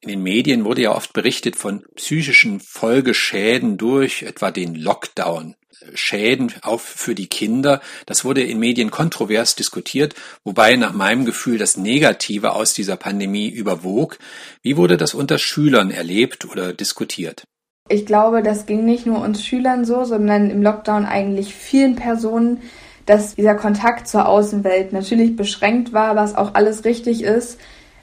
In 0.00 0.08
den 0.08 0.22
Medien 0.22 0.64
wurde 0.64 0.82
ja 0.82 0.94
oft 0.94 1.12
berichtet 1.12 1.56
von 1.56 1.84
psychischen 1.94 2.60
Folgeschäden 2.60 3.76
durch 3.76 4.22
etwa 4.22 4.50
den 4.50 4.74
Lockdown. 4.74 5.54
Schäden 5.94 6.52
auch 6.62 6.80
für 6.80 7.14
die 7.14 7.28
Kinder. 7.28 7.80
Das 8.06 8.24
wurde 8.24 8.42
in 8.42 8.58
Medien 8.58 8.90
kontrovers 8.90 9.54
diskutiert, 9.56 10.14
wobei 10.42 10.76
nach 10.76 10.92
meinem 10.92 11.24
Gefühl 11.24 11.58
das 11.58 11.76
Negative 11.76 12.52
aus 12.52 12.72
dieser 12.72 12.96
Pandemie 12.96 13.48
überwog. 13.48 14.18
Wie 14.62 14.76
wurde 14.76 14.96
das 14.96 15.14
unter 15.14 15.38
Schülern 15.38 15.90
erlebt 15.90 16.44
oder 16.50 16.72
diskutiert? 16.72 17.44
Ich 17.88 18.04
glaube, 18.04 18.42
das 18.42 18.66
ging 18.66 18.84
nicht 18.84 19.06
nur 19.06 19.20
uns 19.20 19.44
Schülern 19.44 19.84
so, 19.84 20.04
sondern 20.04 20.50
im 20.50 20.62
Lockdown 20.62 21.04
eigentlich 21.04 21.54
vielen 21.54 21.94
Personen, 21.94 22.62
dass 23.04 23.36
dieser 23.36 23.54
Kontakt 23.54 24.08
zur 24.08 24.28
Außenwelt 24.28 24.92
natürlich 24.92 25.36
beschränkt 25.36 25.92
war, 25.92 26.16
was 26.16 26.34
auch 26.34 26.54
alles 26.54 26.84
richtig 26.84 27.22
ist, 27.22 27.60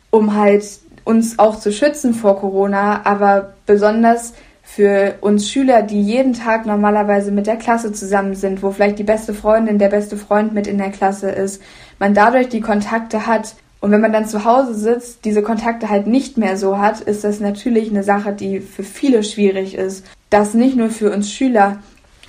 um 0.09 0.35
halt 0.35 0.63
uns 1.03 1.39
auch 1.39 1.59
zu 1.59 1.71
schützen 1.71 2.13
vor 2.13 2.39
Corona, 2.39 3.01
aber 3.05 3.53
besonders 3.65 4.33
für 4.63 5.15
uns 5.21 5.49
Schüler, 5.49 5.81
die 5.81 6.01
jeden 6.01 6.33
Tag 6.33 6.65
normalerweise 6.65 7.31
mit 7.31 7.47
der 7.47 7.57
Klasse 7.57 7.91
zusammen 7.91 8.33
sind, 8.33 8.63
wo 8.63 8.71
vielleicht 8.71 8.97
die 8.97 9.03
beste 9.03 9.33
Freundin, 9.33 9.77
der 9.77 9.89
beste 9.89 10.15
Freund 10.15 10.53
mit 10.53 10.67
in 10.67 10.77
der 10.77 10.91
Klasse 10.91 11.29
ist, 11.29 11.61
man 11.99 12.13
dadurch 12.13 12.49
die 12.49 12.61
Kontakte 12.61 13.27
hat 13.27 13.55
und 13.83 13.91
wenn 13.91 13.99
man 13.99 14.13
dann 14.13 14.25
zu 14.25 14.45
Hause 14.45 14.73
sitzt, 14.75 15.25
diese 15.25 15.43
Kontakte 15.43 15.89
halt 15.89 16.07
nicht 16.07 16.37
mehr 16.37 16.55
so 16.55 16.77
hat, 16.77 17.01
ist 17.01 17.25
das 17.25 17.41
natürlich 17.41 17.89
eine 17.89 18.03
Sache, 18.03 18.31
die 18.31 18.61
für 18.61 18.83
viele 18.83 19.23
schwierig 19.23 19.75
ist. 19.75 20.05
Das 20.29 20.53
nicht 20.53 20.77
nur 20.77 20.89
für 20.89 21.11
uns 21.11 21.29
Schüler. 21.29 21.79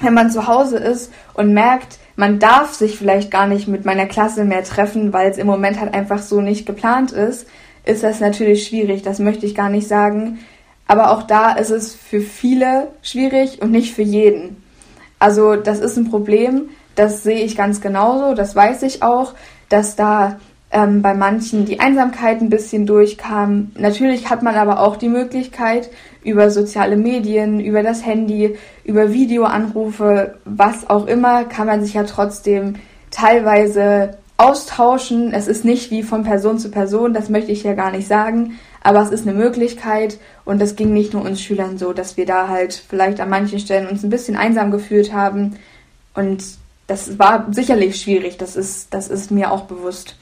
Wenn 0.01 0.15
man 0.15 0.33
zu 0.33 0.49
Hause 0.49 0.79
ist 0.79 1.13
und 1.35 1.55
merkt, 1.55 1.99
man 2.17 2.41
darf 2.41 2.75
sich 2.75 2.99
vielleicht 2.99 3.31
gar 3.31 3.47
nicht 3.47 3.69
mit 3.69 3.85
meiner 3.85 4.07
Klasse 4.07 4.45
mehr 4.45 4.65
treffen, 4.65 5.13
weil 5.13 5.31
es 5.31 5.39
im 5.39 5.47
Moment 5.47 5.79
halt 5.79 5.95
einfach 5.95 6.19
so 6.19 6.41
nicht 6.41 6.67
geplant 6.67 7.13
ist, 7.13 7.47
ist 7.85 8.03
das 8.03 8.21
natürlich 8.21 8.67
schwierig, 8.67 9.03
das 9.03 9.19
möchte 9.19 9.47
ich 9.47 9.55
gar 9.55 9.71
nicht 9.71 9.89
sagen. 9.89 10.39
Aber 10.87 11.11
auch 11.13 11.23
da 11.23 11.53
ist 11.53 11.71
es 11.71 11.95
für 11.95 12.21
viele 12.21 12.89
schwierig 13.03 13.63
und 13.63 13.71
nicht 13.71 13.95
für 13.95 14.03
jeden. 14.03 14.63
Also 15.19 15.57
das 15.57 15.81
ist 15.81 15.97
ein 15.97 16.11
Problem, 16.11 16.69
das 16.95 17.23
sehe 17.23 17.45
ich 17.45 17.57
ganz 17.57 17.81
genauso, 17.81 18.35
das 18.35 18.55
weiß 18.55 18.83
ich 18.83 19.03
auch, 19.03 19.35
dass 19.69 19.97
da 19.97 20.39
ähm, 20.71 21.03
bei 21.03 21.15
manchen 21.15 21.65
die 21.65 21.81
Einsamkeit 21.81 22.41
ein 22.41 22.51
bisschen 22.51 22.85
durchkam. 22.85 23.73
Natürlich 23.79 24.29
hat 24.29 24.43
man 24.43 24.57
aber 24.57 24.81
auch 24.81 24.97
die 24.97 25.09
Möglichkeit, 25.09 25.89
über 26.23 26.51
soziale 26.51 26.97
Medien, 26.97 27.61
über 27.61 27.83
das 27.83 28.05
Handy, 28.05 28.57
über 28.85 29.13
Videoanrufe, 29.13 30.35
was 30.45 30.91
auch 30.91 31.07
immer, 31.07 31.45
kann 31.45 31.67
man 31.67 31.83
sich 31.83 31.95
ja 31.95 32.05
trotzdem 32.05 32.75
teilweise 33.11 34.19
austauschen. 34.37 35.33
Es 35.33 35.49
ist 35.49 35.65
nicht 35.65 35.91
wie 35.91 36.03
von 36.03 36.25
Person 36.25 36.59
zu 36.59 36.71
Person, 36.71 37.15
das 37.15 37.29
möchte 37.29 37.53
ich 37.53 37.63
ja 37.63 37.75
gar 37.75 37.91
nicht 37.91 38.09
sagen, 38.09 38.59
aber 38.83 39.01
es 39.01 39.11
ist 39.11 39.27
eine 39.27 39.37
Möglichkeit 39.37 40.19
und 40.45 40.61
das 40.61 40.77
ging 40.77 40.93
nicht 40.93 41.13
nur 41.13 41.23
uns 41.23 41.41
Schülern 41.41 41.79
so, 41.79 41.93
dass 41.93 42.17
wir 42.17 42.27
da 42.27 42.49
halt 42.49 42.75
vielleicht 42.89 43.21
an 43.21 43.31
manchen 43.31 43.59
Stellen 43.59 43.89
uns 43.89 44.03
ein 44.03 44.11
bisschen 44.11 44.37
einsam 44.37 44.71
gefühlt 44.71 45.13
haben 45.13 45.57
und 46.15 46.45
das 46.87 47.19
war 47.19 47.47
sicherlich 47.51 48.01
schwierig, 48.01 48.37
das 48.37 48.57
ist, 48.57 48.93
das 48.93 49.09
ist 49.09 49.31
mir 49.31 49.51
auch 49.51 49.63
bewusst. 49.63 50.17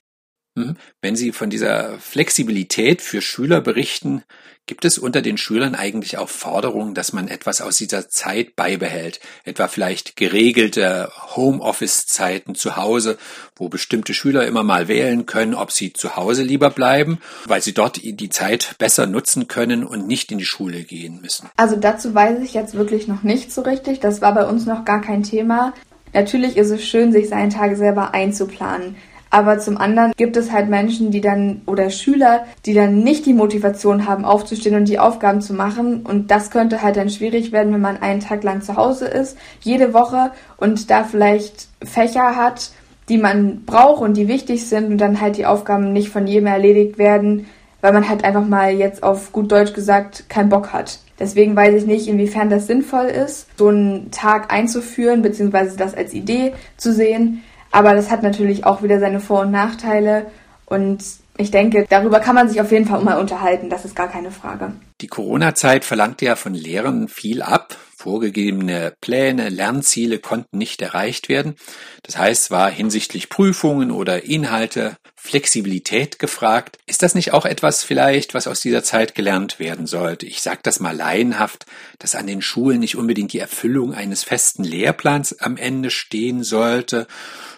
Hm? 0.57 0.77
Wenn 1.01 1.17
Sie 1.17 1.33
von 1.33 1.49
dieser 1.49 1.99
Flexibilität 1.99 3.01
für 3.01 3.23
Schüler 3.23 3.63
berichten, 3.63 4.23
gibt 4.67 4.85
es 4.85 4.99
unter 4.99 5.23
den 5.23 5.39
Schülern 5.39 5.75
eigentlich 5.75 6.19
auch 6.19 6.29
Forderungen, 6.29 6.95
dass 6.95 7.13
man 7.13 7.27
etwas 7.27 7.61
aus 7.61 7.79
dieser 7.79 8.09
Zeit 8.09 8.55
beibehält, 8.55 9.21
etwa 9.45 9.67
vielleicht 9.67 10.15
geregelte 10.17 11.11
Homeoffice-Zeiten 11.35 12.55
zu 12.55 12.77
Hause, 12.77 13.19
wo 13.57 13.69
bestimmte 13.69 14.15
Schüler 14.15 14.47
immer 14.47 14.63
mal 14.63 14.89
wählen 14.89 15.27
können, 15.27 15.55
ob 15.55 15.73
sie 15.73 15.93
zu 15.93 16.17
Hause 16.17 16.43
lieber 16.43 16.71
bleiben, 16.71 17.19
weil 17.47 17.63
sie 17.63 17.75
dort 17.75 18.01
die 18.03 18.29
Zeit 18.29 18.77
besser 18.79 19.07
nutzen 19.07 19.49
können 19.49 19.85
und 19.85 20.07
nicht 20.07 20.31
in 20.31 20.39
die 20.39 20.45
Schule 20.45 20.85
gehen 20.85 21.21
müssen. 21.21 21.49
Also 21.57 21.77
dazu 21.77 22.15
weiß 22.15 22.41
ich 22.41 22.55
jetzt 22.55 22.75
wirklich 22.75 23.09
noch 23.09 23.23
nicht 23.23 23.53
so 23.53 23.63
richtig. 23.63 24.01
Das 24.01 24.21
war 24.21 24.35
bei 24.35 24.47
uns 24.47 24.67
noch 24.67 24.85
gar 24.85 25.01
kein 25.01 25.23
Thema. 25.23 25.73
Natürlich 26.13 26.57
ist 26.57 26.71
es 26.71 26.85
schön, 26.85 27.11
sich 27.11 27.29
seinen 27.29 27.51
Tag 27.51 27.77
selber 27.77 28.15
einzuplanen. 28.15 28.97
Aber 29.35 29.59
zum 29.59 29.79
anderen 29.79 30.13
gibt 30.19 30.37
es 30.37 30.53
halt 30.53 30.69
Menschen, 30.69 31.11
die 31.11 31.23
dann 31.23 31.63
oder 31.65 31.89
Schüler, 31.89 32.45
die 32.67 32.75
dann 32.75 32.99
nicht 32.99 33.25
die 33.25 33.33
Motivation 33.33 34.07
haben, 34.07 34.27
aufzustehen 34.27 34.77
und 34.77 34.89
die 34.89 34.99
Aufgaben 34.99 35.41
zu 35.41 35.55
machen. 35.55 36.03
Und 36.03 36.31
das 36.31 36.51
könnte 36.51 36.83
halt 36.83 36.99
dann 36.99 37.09
schwierig 37.09 37.51
werden, 37.51 37.73
wenn 37.73 37.81
man 37.81 37.97
einen 37.97 38.21
Tag 38.21 38.45
lang 38.45 38.61
zu 38.61 38.77
Hause 38.77 39.07
ist, 39.07 39.39
jede 39.63 39.95
Woche 39.95 40.33
und 40.59 40.91
da 40.91 41.03
vielleicht 41.05 41.69
Fächer 41.83 42.37
hat, 42.37 42.73
die 43.09 43.17
man 43.17 43.65
braucht 43.65 44.03
und 44.03 44.19
die 44.19 44.29
wichtig 44.29 44.67
sind 44.67 44.91
und 44.91 44.99
dann 44.99 45.23
halt 45.23 45.39
die 45.39 45.47
Aufgaben 45.47 45.95
nicht 45.95 46.11
von 46.11 46.27
jedem 46.27 46.49
erledigt 46.49 46.99
werden, 46.99 47.47
weil 47.81 47.95
man 47.95 48.11
halt 48.11 48.25
einfach 48.25 48.47
mal 48.47 48.75
jetzt 48.75 49.03
auf 49.03 49.33
gut 49.33 49.51
Deutsch 49.51 49.73
gesagt 49.73 50.29
keinen 50.29 50.51
Bock 50.51 50.75
hat. 50.75 50.99
Deswegen 51.19 51.57
weiß 51.57 51.75
ich 51.75 51.87
nicht, 51.87 52.07
inwiefern 52.07 52.51
das 52.51 52.67
sinnvoll 52.67 53.07
ist, 53.07 53.47
so 53.57 53.69
einen 53.69 54.11
Tag 54.11 54.53
einzuführen, 54.53 55.23
beziehungsweise 55.23 55.79
das 55.79 55.95
als 55.95 56.13
Idee 56.13 56.53
zu 56.77 56.93
sehen. 56.93 57.43
Aber 57.73 57.95
das 57.95 58.11
hat 58.11 58.23
natürlich 58.23 58.65
auch 58.65 58.83
wieder 58.83 59.01
seine 59.01 59.19
Vor- 59.19 59.41
und 59.41 59.51
Nachteile. 59.51 60.31
Und 60.67 61.03
ich 61.39 61.51
denke, 61.51 61.87
darüber 61.89 62.21
kann 62.21 62.35
man 62.35 62.49
sich 62.49 62.61
auf 62.61 62.71
jeden 62.71 62.87
Fall 62.87 63.03
mal 63.03 63.19
unterhalten. 63.19 63.71
Das 63.71 63.85
ist 63.85 63.97
gar 63.97 64.09
keine 64.09 64.31
Frage. 64.31 64.73
Die 65.01 65.07
Corona-Zeit 65.07 65.85
verlangte 65.85 66.27
ja 66.27 66.37
von 66.37 66.55
Lehrern 66.55 67.09
viel 67.09 67.43
ab. 67.43 67.77
Vorgegebene 68.03 68.95
Pläne, 69.01 69.49
Lernziele 69.49 70.19
konnten 70.19 70.59
nicht 70.59 70.83
erreicht 70.83 71.29
werden. 71.29 71.55
Das 72.03 72.19
heißt, 72.19 72.51
war 72.51 72.69
hinsichtlich 72.69 73.29
Prüfungen 73.29 73.93
oder 73.93 74.25
Inhalte 74.25 74.97
Flexibilität 75.25 76.19
gefragt. 76.19 76.81
Ist 76.85 77.05
das 77.05 77.15
nicht 77.15 77.33
auch 77.33 77.47
etwas 77.47 77.85
vielleicht, 77.85 78.35
was 78.35 78.49
aus 78.49 78.59
dieser 78.59 78.83
Zeit 78.83 79.15
gelernt 79.15 79.61
werden 79.61 79.87
sollte? 79.87 80.27
Ich 80.27 80.43
sage 80.43 80.59
das 80.65 80.81
mal 80.81 80.97
laienhaft, 80.97 81.65
dass 82.01 82.17
an 82.17 82.27
den 82.27 82.43
Schulen 82.43 82.81
nicht 82.81 82.97
unbedingt 82.97 83.33
die 83.33 83.39
Erfüllung 83.39 83.95
eines 83.95 84.25
festen 84.25 84.65
Lehrplans 84.65 85.39
am 85.39 85.57
Ende 85.57 85.91
stehen 85.91 86.43
sollte, 86.43 87.07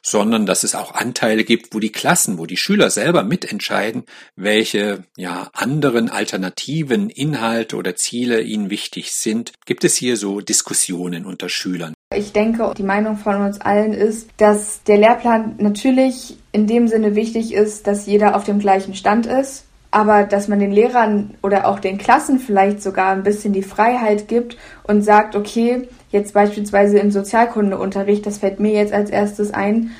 sondern 0.02 0.44
dass 0.44 0.62
es 0.62 0.74
auch 0.74 0.92
Anteile 0.92 1.42
gibt, 1.44 1.74
wo 1.74 1.80
die 1.80 1.90
Klassen, 1.90 2.36
wo 2.36 2.44
die 2.44 2.58
Schüler 2.58 2.90
selber 2.90 3.24
mitentscheiden, 3.24 4.04
welche 4.36 5.04
ja 5.16 5.48
anderen 5.54 6.10
alternativen 6.10 7.08
Inhalte 7.08 7.76
oder 7.76 7.96
Ziele 7.96 8.42
ihnen 8.42 8.68
wichtig 8.68 9.12
sind. 9.12 9.54
Gibt 9.64 9.84
es 9.84 9.96
hier 9.96 10.18
so 10.18 10.33
Diskussionen 10.40 11.26
unter 11.26 11.48
Schülern? 11.48 11.94
Ich 12.14 12.32
denke, 12.32 12.72
die 12.76 12.82
Meinung 12.82 13.16
von 13.16 13.42
uns 13.42 13.60
allen 13.60 13.92
ist, 13.92 14.30
dass 14.36 14.82
der 14.84 14.98
Lehrplan 14.98 15.56
natürlich 15.58 16.36
in 16.52 16.66
dem 16.66 16.88
Sinne 16.88 17.14
wichtig 17.14 17.52
ist, 17.52 17.86
dass 17.86 18.06
jeder 18.06 18.36
auf 18.36 18.44
dem 18.44 18.58
gleichen 18.58 18.94
Stand 18.94 19.26
ist, 19.26 19.64
aber 19.90 20.24
dass 20.24 20.48
man 20.48 20.58
den 20.58 20.72
Lehrern 20.72 21.34
oder 21.42 21.68
auch 21.68 21.78
den 21.78 21.98
Klassen 21.98 22.38
vielleicht 22.38 22.82
sogar 22.82 23.12
ein 23.12 23.22
bisschen 23.22 23.52
die 23.52 23.62
Freiheit 23.62 24.28
gibt 24.28 24.56
und 24.84 25.02
sagt, 25.02 25.36
okay, 25.36 25.88
jetzt 26.10 26.34
beispielsweise 26.34 26.98
im 26.98 27.10
Sozialkundeunterricht, 27.10 28.26
das 28.26 28.38
fällt 28.38 28.60
mir 28.60 28.72
jetzt 28.72 28.92
als 28.92 29.10
erstes 29.10 29.52
ein, 29.52 29.90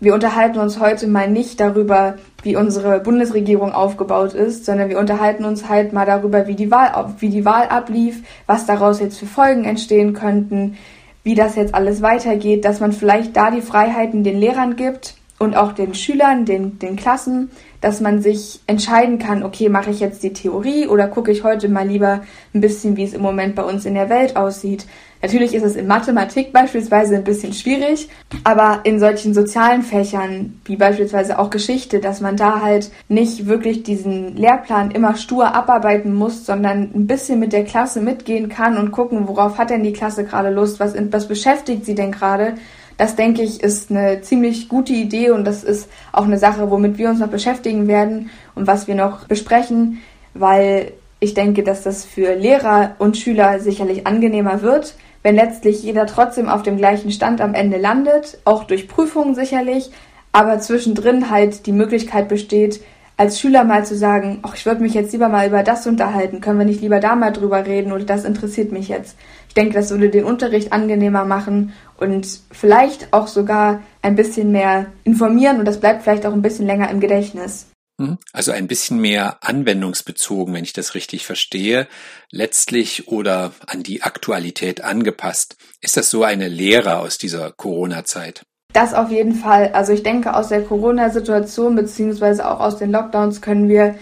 wir 0.00 0.14
unterhalten 0.14 0.58
uns 0.58 0.80
heute 0.80 1.06
mal 1.06 1.30
nicht 1.30 1.60
darüber, 1.60 2.16
wie 2.42 2.56
unsere 2.56 3.00
Bundesregierung 3.00 3.72
aufgebaut 3.72 4.34
ist, 4.34 4.66
sondern 4.66 4.90
wir 4.90 4.98
unterhalten 4.98 5.44
uns 5.44 5.68
halt 5.68 5.92
mal 5.92 6.04
darüber, 6.04 6.46
wie 6.46 6.56
die 6.56 6.70
Wahl, 6.70 7.14
wie 7.18 7.30
die 7.30 7.44
Wahl 7.44 7.68
ablief, 7.68 8.22
was 8.46 8.66
daraus 8.66 9.00
jetzt 9.00 9.18
für 9.18 9.26
Folgen 9.26 9.64
entstehen 9.64 10.12
könnten, 10.12 10.76
wie 11.22 11.34
das 11.34 11.56
jetzt 11.56 11.74
alles 11.74 12.02
weitergeht, 12.02 12.64
dass 12.64 12.80
man 12.80 12.92
vielleicht 12.92 13.36
da 13.36 13.50
die 13.50 13.62
Freiheiten 13.62 14.24
den 14.24 14.38
Lehrern 14.38 14.76
gibt 14.76 15.14
und 15.38 15.56
auch 15.56 15.72
den 15.72 15.94
Schülern, 15.94 16.44
den, 16.44 16.78
den 16.78 16.96
Klassen, 16.96 17.50
dass 17.80 18.00
man 18.00 18.22
sich 18.22 18.60
entscheiden 18.66 19.18
kann, 19.18 19.42
okay, 19.42 19.68
mache 19.68 19.90
ich 19.90 20.00
jetzt 20.00 20.22
die 20.22 20.32
Theorie 20.32 20.86
oder 20.86 21.08
gucke 21.08 21.32
ich 21.32 21.44
heute 21.44 21.68
mal 21.68 21.86
lieber 21.86 22.22
ein 22.54 22.60
bisschen, 22.60 22.96
wie 22.96 23.04
es 23.04 23.14
im 23.14 23.22
Moment 23.22 23.54
bei 23.54 23.62
uns 23.62 23.84
in 23.84 23.94
der 23.94 24.08
Welt 24.08 24.36
aussieht. 24.36 24.86
Natürlich 25.24 25.54
ist 25.54 25.62
es 25.62 25.74
in 25.74 25.86
Mathematik 25.86 26.52
beispielsweise 26.52 27.16
ein 27.16 27.24
bisschen 27.24 27.54
schwierig, 27.54 28.10
aber 28.44 28.80
in 28.84 29.00
solchen 29.00 29.32
sozialen 29.32 29.80
Fächern, 29.80 30.60
wie 30.66 30.76
beispielsweise 30.76 31.38
auch 31.38 31.48
Geschichte, 31.48 31.98
dass 31.98 32.20
man 32.20 32.36
da 32.36 32.60
halt 32.60 32.90
nicht 33.08 33.46
wirklich 33.46 33.84
diesen 33.84 34.36
Lehrplan 34.36 34.90
immer 34.90 35.16
stur 35.16 35.54
abarbeiten 35.54 36.12
muss, 36.12 36.44
sondern 36.44 36.90
ein 36.94 37.06
bisschen 37.06 37.40
mit 37.40 37.54
der 37.54 37.64
Klasse 37.64 38.02
mitgehen 38.02 38.50
kann 38.50 38.76
und 38.76 38.92
gucken, 38.92 39.26
worauf 39.26 39.56
hat 39.56 39.70
denn 39.70 39.82
die 39.82 39.94
Klasse 39.94 40.24
gerade 40.24 40.50
Lust, 40.50 40.78
was, 40.78 40.92
was 41.10 41.26
beschäftigt 41.26 41.86
sie 41.86 41.94
denn 41.94 42.12
gerade. 42.12 42.56
Das 42.98 43.16
denke 43.16 43.40
ich 43.40 43.62
ist 43.62 43.90
eine 43.90 44.20
ziemlich 44.20 44.68
gute 44.68 44.92
Idee 44.92 45.30
und 45.30 45.46
das 45.46 45.64
ist 45.64 45.88
auch 46.12 46.24
eine 46.24 46.36
Sache, 46.36 46.70
womit 46.70 46.98
wir 46.98 47.08
uns 47.08 47.20
noch 47.20 47.28
beschäftigen 47.28 47.88
werden 47.88 48.28
und 48.54 48.66
was 48.66 48.88
wir 48.88 48.94
noch 48.94 49.26
besprechen, 49.26 50.02
weil 50.34 50.92
ich 51.18 51.32
denke, 51.32 51.62
dass 51.62 51.82
das 51.82 52.04
für 52.04 52.34
Lehrer 52.34 52.96
und 52.98 53.16
Schüler 53.16 53.58
sicherlich 53.58 54.06
angenehmer 54.06 54.60
wird, 54.60 54.94
wenn 55.24 55.34
letztlich 55.34 55.82
jeder 55.82 56.06
trotzdem 56.06 56.48
auf 56.48 56.62
dem 56.62 56.76
gleichen 56.76 57.10
Stand 57.10 57.40
am 57.40 57.54
Ende 57.54 57.78
landet, 57.78 58.38
auch 58.44 58.64
durch 58.64 58.86
Prüfungen 58.86 59.34
sicherlich, 59.34 59.90
aber 60.30 60.60
zwischendrin 60.60 61.30
halt 61.30 61.66
die 61.66 61.72
Möglichkeit 61.72 62.28
besteht, 62.28 62.80
als 63.16 63.40
Schüler 63.40 63.64
mal 63.64 63.86
zu 63.86 63.96
sagen, 63.96 64.40
ach, 64.42 64.54
ich 64.54 64.66
würde 64.66 64.82
mich 64.82 64.92
jetzt 64.92 65.12
lieber 65.12 65.28
mal 65.28 65.46
über 65.46 65.62
das 65.62 65.86
unterhalten, 65.86 66.40
können 66.40 66.58
wir 66.58 66.66
nicht 66.66 66.82
lieber 66.82 67.00
da 67.00 67.14
mal 67.14 67.30
drüber 67.30 67.64
reden 67.64 67.92
oder 67.92 68.04
das 68.04 68.24
interessiert 68.24 68.70
mich 68.70 68.88
jetzt. 68.88 69.16
Ich 69.48 69.54
denke, 69.54 69.74
das 69.74 69.90
würde 69.90 70.10
den 70.10 70.24
Unterricht 70.24 70.72
angenehmer 70.72 71.24
machen 71.24 71.72
und 71.96 72.26
vielleicht 72.50 73.12
auch 73.12 73.28
sogar 73.28 73.80
ein 74.02 74.16
bisschen 74.16 74.52
mehr 74.52 74.86
informieren 75.04 75.58
und 75.58 75.64
das 75.64 75.80
bleibt 75.80 76.02
vielleicht 76.02 76.26
auch 76.26 76.32
ein 76.32 76.42
bisschen 76.42 76.66
länger 76.66 76.90
im 76.90 77.00
Gedächtnis. 77.00 77.68
Hm? 78.00 78.18
Also 78.32 78.50
ein 78.50 78.66
bisschen 78.66 78.98
mehr 78.98 79.38
anwendungsbezogen, 79.42 80.52
wenn 80.52 80.64
ich 80.64 80.72
das 80.72 80.94
richtig 80.94 81.26
verstehe, 81.26 81.86
letztlich 82.30 83.08
oder 83.08 83.52
an 83.66 83.82
die 83.82 84.02
Aktualität 84.02 84.82
angepasst. 84.82 85.56
Ist 85.80 85.96
das 85.96 86.10
so 86.10 86.24
eine 86.24 86.48
Lehre 86.48 86.98
aus 86.98 87.18
dieser 87.18 87.52
Corona-Zeit? 87.52 88.44
Das 88.72 88.94
auf 88.94 89.10
jeden 89.10 89.34
Fall. 89.34 89.70
Also 89.72 89.92
ich 89.92 90.02
denke, 90.02 90.34
aus 90.34 90.48
der 90.48 90.62
Corona-Situation 90.62 91.76
beziehungsweise 91.76 92.50
auch 92.50 92.58
aus 92.58 92.76
den 92.76 92.90
Lockdowns 92.90 93.40
können 93.40 93.68
wir 93.68 93.94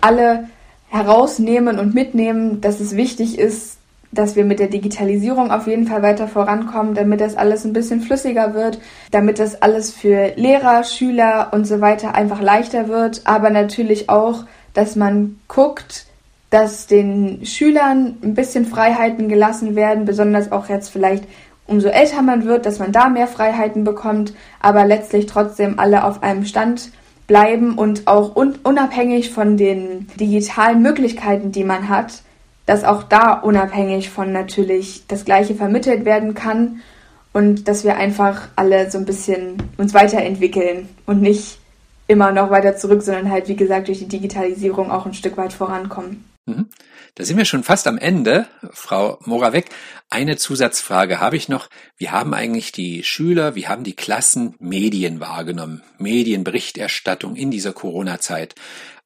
alle 0.00 0.48
herausnehmen 0.88 1.78
und 1.78 1.94
mitnehmen, 1.94 2.60
dass 2.60 2.80
es 2.80 2.96
wichtig 2.96 3.38
ist, 3.38 3.75
dass 4.18 4.36
wir 4.36 4.44
mit 4.44 4.58
der 4.58 4.68
Digitalisierung 4.68 5.50
auf 5.50 5.66
jeden 5.66 5.86
Fall 5.86 6.02
weiter 6.02 6.28
vorankommen, 6.28 6.94
damit 6.94 7.20
das 7.20 7.36
alles 7.36 7.64
ein 7.64 7.72
bisschen 7.72 8.00
flüssiger 8.00 8.54
wird, 8.54 8.80
damit 9.10 9.38
das 9.38 9.62
alles 9.62 9.92
für 9.92 10.32
Lehrer, 10.36 10.84
Schüler 10.84 11.50
und 11.52 11.66
so 11.66 11.80
weiter 11.80 12.14
einfach 12.14 12.40
leichter 12.40 12.88
wird, 12.88 13.22
aber 13.24 13.50
natürlich 13.50 14.08
auch, 14.08 14.44
dass 14.74 14.96
man 14.96 15.38
guckt, 15.48 16.06
dass 16.50 16.86
den 16.86 17.44
Schülern 17.44 18.16
ein 18.22 18.34
bisschen 18.34 18.66
Freiheiten 18.66 19.28
gelassen 19.28 19.74
werden, 19.74 20.04
besonders 20.04 20.52
auch 20.52 20.68
jetzt 20.68 20.90
vielleicht 20.90 21.24
umso 21.66 21.88
älter 21.88 22.22
man 22.22 22.44
wird, 22.44 22.66
dass 22.66 22.78
man 22.78 22.92
da 22.92 23.08
mehr 23.08 23.26
Freiheiten 23.26 23.84
bekommt, 23.84 24.32
aber 24.60 24.84
letztlich 24.84 25.26
trotzdem 25.26 25.78
alle 25.78 26.04
auf 26.04 26.22
einem 26.22 26.44
Stand 26.44 26.90
bleiben 27.26 27.76
und 27.76 28.06
auch 28.06 28.36
unabhängig 28.36 29.30
von 29.30 29.56
den 29.56 30.06
digitalen 30.18 30.80
Möglichkeiten, 30.80 31.50
die 31.50 31.64
man 31.64 31.88
hat, 31.88 32.22
dass 32.66 32.84
auch 32.84 33.04
da 33.04 33.32
unabhängig 33.32 34.10
von 34.10 34.32
natürlich 34.32 35.04
das 35.06 35.24
Gleiche 35.24 35.54
vermittelt 35.54 36.04
werden 36.04 36.34
kann 36.34 36.82
und 37.32 37.68
dass 37.68 37.84
wir 37.84 37.96
einfach 37.96 38.48
alle 38.56 38.90
so 38.90 38.98
ein 38.98 39.04
bisschen 39.04 39.62
uns 39.78 39.94
weiterentwickeln 39.94 40.88
und 41.06 41.22
nicht 41.22 41.58
immer 42.08 42.32
noch 42.32 42.50
weiter 42.50 42.76
zurück, 42.76 43.02
sondern 43.02 43.30
halt, 43.30 43.48
wie 43.48 43.56
gesagt, 43.56 43.88
durch 43.88 43.98
die 44.00 44.08
Digitalisierung 44.08 44.90
auch 44.90 45.06
ein 45.06 45.14
Stück 45.14 45.36
weit 45.36 45.52
vorankommen. 45.52 46.24
Mhm. 46.46 46.66
Da 47.16 47.24
sind 47.24 47.38
wir 47.38 47.46
schon 47.46 47.64
fast 47.64 47.86
am 47.86 47.96
Ende, 47.98 48.46
Frau 48.72 49.18
Moravec. 49.24 49.70
Eine 50.10 50.36
Zusatzfrage 50.36 51.18
habe 51.18 51.36
ich 51.36 51.48
noch. 51.48 51.68
Wie 51.96 52.10
haben 52.10 52.34
eigentlich 52.34 52.72
die 52.72 53.04
Schüler, 53.04 53.54
wie 53.54 53.68
haben 53.68 53.84
die 53.84 53.96
Klassen 53.96 54.54
Medien 54.58 55.18
wahrgenommen? 55.18 55.82
Medienberichterstattung 55.98 57.34
in 57.34 57.50
dieser 57.50 57.72
Corona-Zeit. 57.72 58.54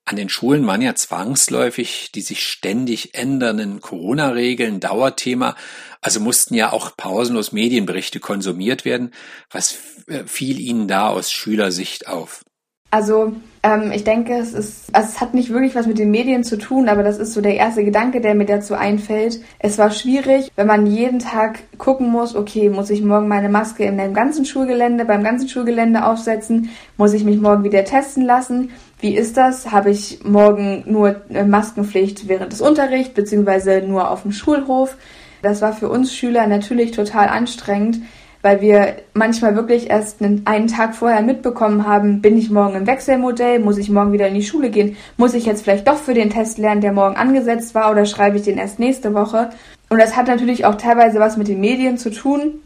An 0.04 0.16
den 0.16 0.28
Schulen 0.28 0.66
waren 0.66 0.82
ja 0.82 0.94
zwangsläufig 0.94 2.10
die 2.14 2.22
sich 2.22 2.42
ständig 2.42 3.14
ändernden 3.14 3.80
Corona-Regeln 3.80 4.80
Dauerthema, 4.80 5.56
also 6.00 6.20
mussten 6.20 6.54
ja 6.54 6.72
auch 6.72 6.96
pausenlos 6.96 7.52
Medienberichte 7.52 8.18
konsumiert 8.18 8.84
werden. 8.84 9.12
Was 9.50 9.78
fiel 10.26 10.58
Ihnen 10.58 10.88
da 10.88 11.08
aus 11.08 11.30
Schülersicht 11.30 12.08
auf? 12.08 12.42
Also 12.90 13.32
ähm, 13.62 13.92
ich 13.92 14.04
denke, 14.04 14.34
es 14.34 14.52
ist, 14.52 14.94
also 14.94 15.08
es 15.08 15.20
hat 15.20 15.34
nicht 15.34 15.50
wirklich 15.50 15.74
was 15.74 15.86
mit 15.86 15.98
den 15.98 16.10
Medien 16.10 16.42
zu 16.42 16.56
tun, 16.56 16.88
aber 16.88 17.02
das 17.02 17.18
ist 17.18 17.34
so 17.34 17.40
der 17.40 17.54
erste 17.54 17.84
Gedanke, 17.84 18.20
der 18.20 18.34
mir 18.34 18.46
dazu 18.46 18.74
einfällt. 18.74 19.40
Es 19.58 19.78
war 19.78 19.90
schwierig, 19.90 20.50
wenn 20.56 20.66
man 20.66 20.86
jeden 20.86 21.18
Tag 21.18 21.60
gucken 21.78 22.08
muss, 22.08 22.34
okay, 22.34 22.70
muss 22.70 22.90
ich 22.90 23.02
morgen 23.02 23.28
meine 23.28 23.48
Maske 23.48 23.84
in 23.84 23.98
dem 23.98 24.14
ganzen 24.14 24.44
Schulgelände, 24.44 25.04
beim 25.04 25.22
ganzen 25.22 25.48
Schulgelände 25.48 26.04
aufsetzen? 26.04 26.70
Muss 26.96 27.12
ich 27.12 27.22
mich 27.22 27.40
morgen 27.40 27.62
wieder 27.62 27.84
testen 27.84 28.24
lassen? 28.24 28.70
Wie 28.98 29.14
ist 29.14 29.36
das? 29.36 29.70
Habe 29.70 29.90
ich 29.90 30.24
morgen 30.24 30.84
nur 30.86 31.20
äh, 31.28 31.44
Maskenpflicht 31.44 32.28
während 32.28 32.52
des 32.52 32.60
Unterrichts, 32.60 33.14
beziehungsweise 33.14 33.82
nur 33.82 34.10
auf 34.10 34.22
dem 34.22 34.32
Schulhof? 34.32 34.96
Das 35.42 35.62
war 35.62 35.72
für 35.72 35.88
uns 35.88 36.14
Schüler 36.14 36.46
natürlich 36.46 36.90
total 36.90 37.28
anstrengend, 37.28 38.00
weil 38.42 38.60
wir 38.60 38.96
manchmal 39.12 39.54
wirklich 39.54 39.90
erst 39.90 40.22
einen 40.22 40.66
Tag 40.66 40.94
vorher 40.94 41.22
mitbekommen 41.22 41.86
haben, 41.86 42.22
bin 42.22 42.38
ich 42.38 42.50
morgen 42.50 42.74
im 42.74 42.86
Wechselmodell, 42.86 43.58
muss 43.58 43.78
ich 43.78 43.90
morgen 43.90 44.12
wieder 44.12 44.28
in 44.28 44.34
die 44.34 44.42
Schule 44.42 44.70
gehen, 44.70 44.96
muss 45.16 45.34
ich 45.34 45.44
jetzt 45.44 45.62
vielleicht 45.62 45.86
doch 45.86 45.98
für 45.98 46.14
den 46.14 46.30
Test 46.30 46.58
lernen, 46.58 46.80
der 46.80 46.92
morgen 46.92 47.16
angesetzt 47.16 47.74
war, 47.74 47.90
oder 47.90 48.06
schreibe 48.06 48.38
ich 48.38 48.44
den 48.44 48.58
erst 48.58 48.78
nächste 48.78 49.12
Woche. 49.14 49.50
Und 49.90 50.00
das 50.00 50.16
hat 50.16 50.26
natürlich 50.26 50.64
auch 50.64 50.76
teilweise 50.76 51.20
was 51.20 51.36
mit 51.36 51.48
den 51.48 51.60
Medien 51.60 51.98
zu 51.98 52.10
tun, 52.10 52.60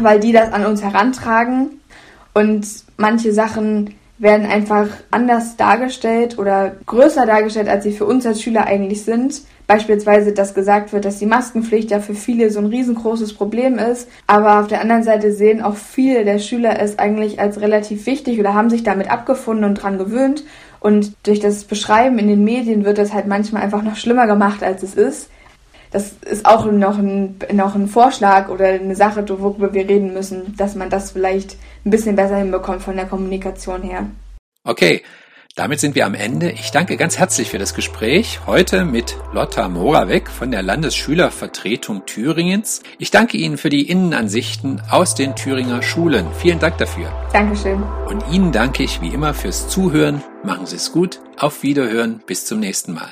weil 0.00 0.20
die 0.20 0.32
das 0.32 0.52
an 0.52 0.64
uns 0.64 0.82
herantragen 0.82 1.80
und 2.34 2.66
manche 2.96 3.32
Sachen 3.32 3.94
werden 4.18 4.46
einfach 4.46 4.88
anders 5.10 5.56
dargestellt 5.56 6.38
oder 6.38 6.76
größer 6.86 7.26
dargestellt, 7.26 7.68
als 7.68 7.84
sie 7.84 7.92
für 7.92 8.04
uns 8.04 8.26
als 8.26 8.42
Schüler 8.42 8.66
eigentlich 8.66 9.04
sind. 9.04 9.42
Beispielsweise, 9.68 10.32
dass 10.32 10.54
gesagt 10.54 10.94
wird, 10.94 11.04
dass 11.04 11.18
die 11.18 11.26
Maskenpflicht 11.26 11.90
ja 11.90 12.00
für 12.00 12.14
viele 12.14 12.50
so 12.50 12.58
ein 12.58 12.66
riesengroßes 12.66 13.34
Problem 13.34 13.78
ist. 13.78 14.08
Aber 14.26 14.60
auf 14.60 14.66
der 14.66 14.80
anderen 14.80 15.02
Seite 15.02 15.30
sehen 15.30 15.60
auch 15.60 15.76
viele 15.76 16.24
der 16.24 16.38
Schüler 16.38 16.80
es 16.80 16.98
eigentlich 16.98 17.38
als 17.38 17.60
relativ 17.60 18.06
wichtig 18.06 18.40
oder 18.40 18.54
haben 18.54 18.70
sich 18.70 18.82
damit 18.82 19.10
abgefunden 19.10 19.66
und 19.66 19.74
dran 19.74 19.98
gewöhnt. 19.98 20.42
Und 20.80 21.12
durch 21.24 21.38
das 21.38 21.64
Beschreiben 21.64 22.18
in 22.18 22.28
den 22.28 22.44
Medien 22.44 22.86
wird 22.86 22.96
das 22.96 23.12
halt 23.12 23.26
manchmal 23.26 23.62
einfach 23.62 23.82
noch 23.82 23.96
schlimmer 23.96 24.26
gemacht, 24.26 24.62
als 24.62 24.82
es 24.82 24.94
ist. 24.94 25.28
Das 25.90 26.12
ist 26.24 26.46
auch 26.46 26.64
noch 26.64 26.96
ein, 26.96 27.36
noch 27.52 27.74
ein 27.74 27.88
Vorschlag 27.88 28.48
oder 28.48 28.68
eine 28.68 28.96
Sache, 28.96 29.22
worüber 29.28 29.74
wir 29.74 29.86
reden 29.86 30.14
müssen, 30.14 30.54
dass 30.56 30.76
man 30.76 30.88
das 30.88 31.10
vielleicht 31.10 31.58
ein 31.84 31.90
bisschen 31.90 32.16
besser 32.16 32.36
hinbekommt 32.36 32.80
von 32.80 32.96
der 32.96 33.04
Kommunikation 33.04 33.82
her. 33.82 34.06
Okay, 34.64 35.02
damit 35.58 35.80
sind 35.80 35.96
wir 35.96 36.06
am 36.06 36.14
Ende. 36.14 36.52
Ich 36.52 36.70
danke 36.70 36.96
ganz 36.96 37.18
herzlich 37.18 37.50
für 37.50 37.58
das 37.58 37.74
Gespräch 37.74 38.40
heute 38.46 38.84
mit 38.84 39.16
Lotta 39.32 39.68
Moravec 39.68 40.30
von 40.30 40.52
der 40.52 40.62
Landesschülervertretung 40.62 42.06
Thüringens. 42.06 42.82
Ich 42.98 43.10
danke 43.10 43.36
Ihnen 43.36 43.58
für 43.58 43.68
die 43.68 43.82
Innenansichten 43.82 44.80
aus 44.88 45.16
den 45.16 45.34
Thüringer 45.34 45.82
Schulen. 45.82 46.26
Vielen 46.38 46.60
Dank 46.60 46.78
dafür. 46.78 47.12
Dankeschön. 47.32 47.82
Und 48.06 48.22
Ihnen 48.30 48.52
danke 48.52 48.84
ich 48.84 49.00
wie 49.00 49.08
immer 49.08 49.34
fürs 49.34 49.68
Zuhören. 49.68 50.22
Machen 50.44 50.66
Sie 50.66 50.76
es 50.76 50.92
gut. 50.92 51.20
Auf 51.36 51.64
Wiederhören. 51.64 52.22
Bis 52.24 52.46
zum 52.46 52.60
nächsten 52.60 52.94
Mal. 52.94 53.08